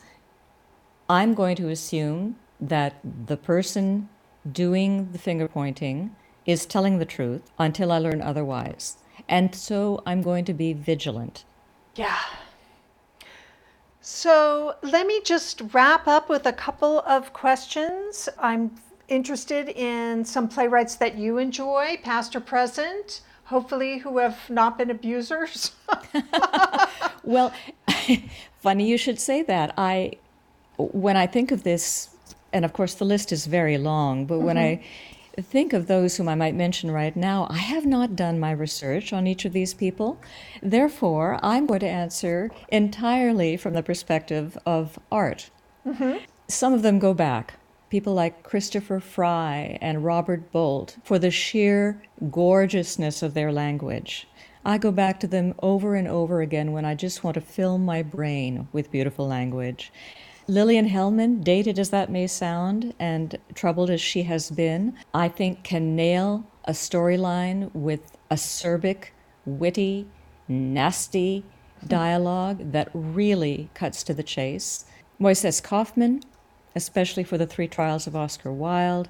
I'm 1.09 1.35
going 1.35 1.57
to 1.57 1.69
assume 1.69 2.37
that 2.61 3.01
the 3.03 3.37
person 3.37 4.09
doing 4.51 5.11
the 5.11 5.19
finger 5.19 5.49
pointing 5.49 6.15
is 6.47 6.65
telling 6.65 6.99
the 6.99 7.05
truth 7.05 7.51
until 7.59 7.91
I 7.91 7.99
learn 7.99 8.23
otherwise. 8.23 8.99
And 9.29 9.53
so 9.53 10.01
I'm 10.07 10.23
going 10.23 10.45
to 10.45 10.55
be 10.55 10.75
vigilant. 10.75 11.45
Yeah. 11.97 12.21
So 14.01 14.77
let 14.83 15.07
me 15.07 15.21
just 15.25 15.63
wrap 15.73 16.07
up 16.07 16.29
with 16.29 16.47
a 16.47 16.53
couple 16.53 17.01
of 17.01 17.33
questions. 17.33 18.29
I'm 18.39 18.71
interested 19.09 19.69
in 19.69 20.25
some 20.25 20.49
playwrights 20.49 20.95
that 20.97 21.19
you 21.19 21.39
enjoy, 21.39 21.99
past 22.03 22.35
or 22.35 22.41
present, 22.41 23.21
hopefully 23.45 23.99
who 23.99 24.19
have 24.19 24.49
not 24.49 24.79
been 24.79 24.91
abusers. 24.91 25.73
well, 27.25 27.53
funny 28.61 28.89
you 28.89 28.97
should 28.97 29.21
say 29.21 29.43
that. 29.43 29.75
I 29.77 30.13
when 30.79 31.17
I 31.17 31.27
think 31.27 31.51
of 31.51 31.63
this 31.63 32.09
and 32.55 32.65
of 32.65 32.73
course 32.73 32.95
the 32.95 33.05
list 33.05 33.33
is 33.33 33.47
very 33.47 33.77
long, 33.77 34.25
but 34.25 34.37
mm-hmm. 34.37 34.47
when 34.47 34.59
I 34.59 34.83
think 35.43 35.73
of 35.73 35.87
those 35.87 36.17
whom 36.17 36.29
I 36.29 36.35
might 36.35 36.55
mention 36.55 36.91
right 36.91 37.15
now, 37.15 37.47
I 37.51 37.59
have 37.59 37.87
not 37.87 38.17
done 38.17 38.41
my 38.41 38.51
research 38.51 39.13
on 39.13 39.27
each 39.27 39.45
of 39.45 39.53
these 39.53 39.75
people. 39.75 40.21
Therefore, 40.63 41.39
I'm 41.43 41.67
going 41.67 41.81
to 41.81 41.89
answer 41.89 42.51
entirely 42.69 43.57
from 43.57 43.75
the 43.75 43.83
perspective 43.83 44.57
of 44.67 44.99
art. 45.11 45.51
Mm-hmm. 45.87 46.25
Some 46.49 46.73
of 46.73 46.83
them 46.83 46.99
go 46.99 47.15
back. 47.15 47.55
People 47.91 48.15
like 48.15 48.43
Christopher 48.43 49.01
Fry 49.01 49.79
and 49.81 50.05
Robert 50.05 50.53
Bolt 50.53 50.97
for 51.03 51.19
the 51.19 51.31
sheer 51.31 52.03
gorgeousness 52.31 53.23
of 53.23 53.35
their 53.35 53.51
language. 53.51 54.29
I 54.65 54.79
go 54.79 54.93
back 54.93 55.19
to 55.21 55.27
them 55.27 55.55
over 55.63 55.95
and 55.95 56.07
over 56.07 56.41
again 56.41 56.73
when 56.73 56.85
I 56.85 56.95
just 56.95 57.25
want 57.25 57.35
to 57.35 57.41
fill 57.41 57.79
my 57.79 58.03
brain 58.03 58.69
with 58.73 58.93
beautiful 58.93 59.27
language. 59.27 59.91
Lillian 60.51 60.89
Hellman, 60.89 61.45
dated 61.45 61.79
as 61.79 61.91
that 61.91 62.11
may 62.11 62.27
sound 62.27 62.93
and 62.99 63.39
troubled 63.55 63.89
as 63.89 64.01
she 64.01 64.25
has 64.25 64.51
been, 64.51 64.95
I 65.15 65.29
think 65.29 65.63
can 65.63 65.95
nail 65.95 66.45
a 66.65 66.73
storyline 66.73 67.73
with 67.73 68.19
acerbic, 68.33 69.11
witty, 69.47 70.09
nasty 70.49 71.45
dialogue 71.87 72.73
that 72.73 72.91
really 72.93 73.71
cuts 73.75 74.03
to 74.03 74.13
the 74.13 74.25
chase. 74.25 74.87
Moises 75.21 75.63
Kaufman, 75.63 76.25
especially 76.75 77.23
for 77.23 77.39
the 77.39 77.47
three 77.47 77.69
trials 77.69 78.09
of 78.09 78.17
Oscar 78.17 78.53
Wilde, 78.53 79.09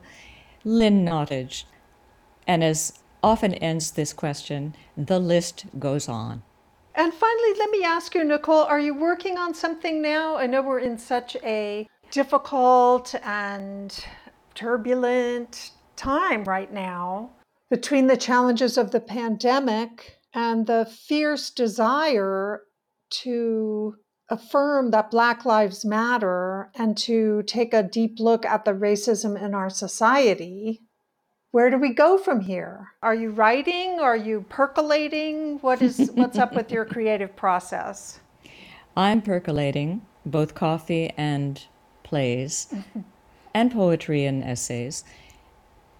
Lynn 0.62 1.06
Nottage, 1.06 1.64
and 2.46 2.62
as 2.62 2.92
often 3.22 3.54
ends 3.54 3.92
this 3.92 4.12
question, 4.12 4.74
the 4.94 5.18
list 5.18 5.64
goes 5.78 6.06
on. 6.06 6.42
And 6.94 7.14
finally, 7.14 7.54
let 7.58 7.70
me 7.70 7.84
ask 7.84 8.14
you, 8.14 8.24
Nicole, 8.24 8.64
are 8.64 8.80
you 8.80 8.94
working 8.94 9.38
on 9.38 9.54
something 9.54 10.02
now? 10.02 10.36
I 10.36 10.46
know 10.46 10.62
we're 10.62 10.80
in 10.80 10.98
such 10.98 11.36
a 11.36 11.88
difficult 12.10 13.14
and 13.22 14.04
turbulent 14.54 15.70
time 15.96 16.44
right 16.44 16.72
now 16.72 17.30
between 17.70 18.08
the 18.08 18.16
challenges 18.16 18.76
of 18.76 18.90
the 18.90 19.00
pandemic 19.00 20.18
and 20.34 20.66
the 20.66 20.84
fierce 20.84 21.50
desire 21.50 22.62
to 23.10 23.94
affirm 24.28 24.90
that 24.90 25.10
Black 25.10 25.44
Lives 25.44 25.84
Matter 25.84 26.70
and 26.74 26.96
to 26.98 27.42
take 27.44 27.74
a 27.74 27.82
deep 27.82 28.18
look 28.18 28.44
at 28.44 28.64
the 28.64 28.72
racism 28.72 29.40
in 29.40 29.54
our 29.54 29.70
society 29.70 30.80
where 31.52 31.70
do 31.70 31.78
we 31.78 31.92
go 31.92 32.16
from 32.16 32.40
here? 32.40 32.92
Are 33.02 33.14
you 33.14 33.30
writing? 33.30 33.98
Are 33.98 34.16
you 34.16 34.44
percolating? 34.48 35.58
What 35.58 35.82
is 35.82 36.10
what's 36.14 36.38
up 36.38 36.54
with 36.54 36.70
your 36.70 36.84
creative 36.94 37.34
process? 37.34 38.20
I'm 38.96 39.20
percolating 39.20 40.02
both 40.24 40.54
coffee 40.54 41.12
and 41.16 41.64
plays 42.02 42.68
mm-hmm. 42.72 43.00
and 43.52 43.72
poetry 43.72 44.24
and 44.24 44.44
essays. 44.44 45.02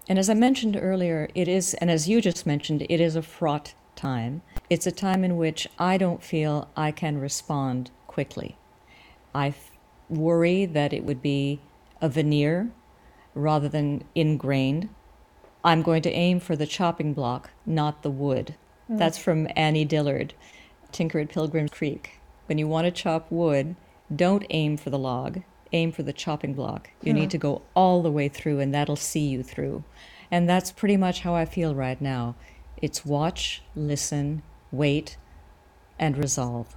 And 0.07 0.17
as 0.17 0.29
I 0.29 0.35
mentioned 0.35 0.77
earlier, 0.79 1.29
it 1.35 1.47
is 1.47 1.73
and 1.75 1.91
as 1.91 2.07
you 2.07 2.21
just 2.21 2.45
mentioned, 2.45 2.85
it 2.89 3.01
is 3.01 3.15
a 3.15 3.21
fraught 3.21 3.73
time. 3.95 4.41
It's 4.69 4.87
a 4.87 4.91
time 4.91 5.23
in 5.25 5.35
which 5.35 5.67
I 5.77 5.97
don't 5.97 6.23
feel 6.23 6.69
I 6.77 6.91
can 6.91 7.19
respond 7.19 7.91
quickly. 8.07 8.57
I 9.35 9.47
f- 9.47 9.71
worry 10.09 10.65
that 10.65 10.93
it 10.93 11.03
would 11.03 11.21
be 11.21 11.59
a 12.01 12.07
veneer 12.07 12.71
rather 13.35 13.67
than 13.67 14.03
ingrained 14.15 14.89
I'm 15.63 15.81
going 15.81 16.01
to 16.03 16.11
aim 16.11 16.39
for 16.39 16.55
the 16.55 16.65
chopping 16.65 17.13
block, 17.13 17.51
not 17.65 18.01
the 18.01 18.09
wood. 18.09 18.55
Mm. 18.89 18.97
That's 18.97 19.17
from 19.17 19.47
Annie 19.55 19.85
Dillard, 19.85 20.33
Tinker 20.91 21.19
at 21.19 21.29
Pilgrim 21.29 21.69
Creek. 21.69 22.19
When 22.47 22.57
you 22.57 22.67
want 22.67 22.85
to 22.85 22.91
chop 22.91 23.31
wood, 23.31 23.75
don't 24.13 24.45
aim 24.49 24.77
for 24.77 24.89
the 24.89 24.99
log, 24.99 25.41
aim 25.71 25.91
for 25.91 26.03
the 26.03 26.13
chopping 26.13 26.53
block. 26.53 26.89
You 27.01 27.13
mm. 27.13 27.17
need 27.17 27.31
to 27.31 27.37
go 27.37 27.61
all 27.75 28.01
the 28.01 28.11
way 28.11 28.27
through, 28.27 28.59
and 28.59 28.73
that'll 28.73 28.95
see 28.95 29.27
you 29.27 29.43
through. 29.43 29.83
And 30.31 30.49
that's 30.49 30.71
pretty 30.71 30.97
much 30.97 31.21
how 31.21 31.35
I 31.35 31.45
feel 31.45 31.75
right 31.75 32.01
now. 32.01 32.35
It's 32.81 33.05
watch, 33.05 33.61
listen, 33.75 34.41
wait, 34.71 35.17
and 35.99 36.17
resolve. 36.17 36.75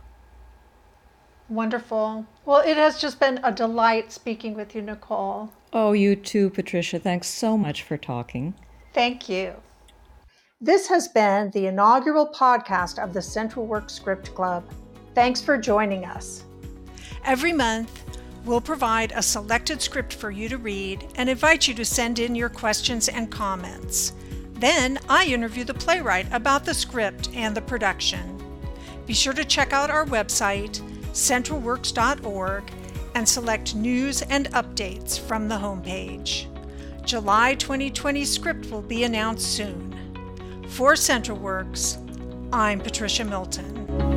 Wonderful. 1.49 2.27
Well, 2.44 2.61
it 2.61 2.77
has 2.77 3.01
just 3.01 3.20
been 3.20 3.40
a 3.42 3.53
delight 3.53 4.12
speaking 4.12 4.55
with 4.55 4.75
you, 4.75 4.83
Nicole. 4.83 5.53
Oh, 5.73 5.92
you 5.92 6.16
too, 6.16 6.51
Patricia. 6.51 6.99
Thanks 6.99 7.29
so 7.29 7.57
much 7.57 7.83
for 7.83 7.97
talking. 7.97 8.55
Thank 8.94 9.28
you. 9.28 9.52
This 10.61 10.87
has 10.87 11.09
been 11.09 11.50
the 11.50 11.66
inaugural 11.66 12.28
podcast 12.28 13.02
of 13.02 13.12
the 13.12 13.20
Central 13.20 13.66
Works 13.66 13.92
Script 13.92 14.33
Club. 14.37 14.64
Thanks 15.16 15.42
for 15.42 15.59
joining 15.59 16.04
us. 16.04 16.44
Every 17.24 17.52
month, 17.52 18.04
we'll 18.44 18.61
provide 18.61 19.12
a 19.12 19.20
selected 19.22 19.83
script 19.83 20.14
for 20.14 20.30
you 20.30 20.48
to 20.48 20.59
read 20.59 21.09
and 21.16 21.28
invite 21.28 21.66
you 21.66 21.74
to 21.74 21.85
send 21.85 22.20
in 22.20 22.37
your 22.37 22.48
questions 22.48 23.09
and 23.09 23.30
comments. 23.30 24.12
Then 24.52 25.00
I 25.09 25.26
interview 25.26 25.64
the 25.64 25.74
playwright 25.74 26.33
about 26.33 26.64
the 26.64 26.72
script 26.72 27.30
and 27.35 27.54
the 27.54 27.62
production. 27.62 28.40
Be 29.07 29.12
sure 29.12 29.33
to 29.33 29.44
check 29.44 29.72
out 29.72 29.90
our 29.90 30.07
website, 30.07 30.80
centralworks.org, 31.12 32.72
and 33.16 33.28
select 33.28 33.74
news 33.74 34.22
and 34.22 34.50
updates 34.52 35.18
from 35.18 35.48
the 35.48 35.57
homepage. 35.57 36.46
July 37.04 37.54
2020 37.54 38.24
script 38.24 38.70
will 38.70 38.80
be 38.80 39.04
announced 39.04 39.46
soon. 39.52 39.92
For 40.68 40.94
CentralWorks, 40.94 41.98
I'm 42.52 42.80
Patricia 42.80 43.24
Milton. 43.24 44.13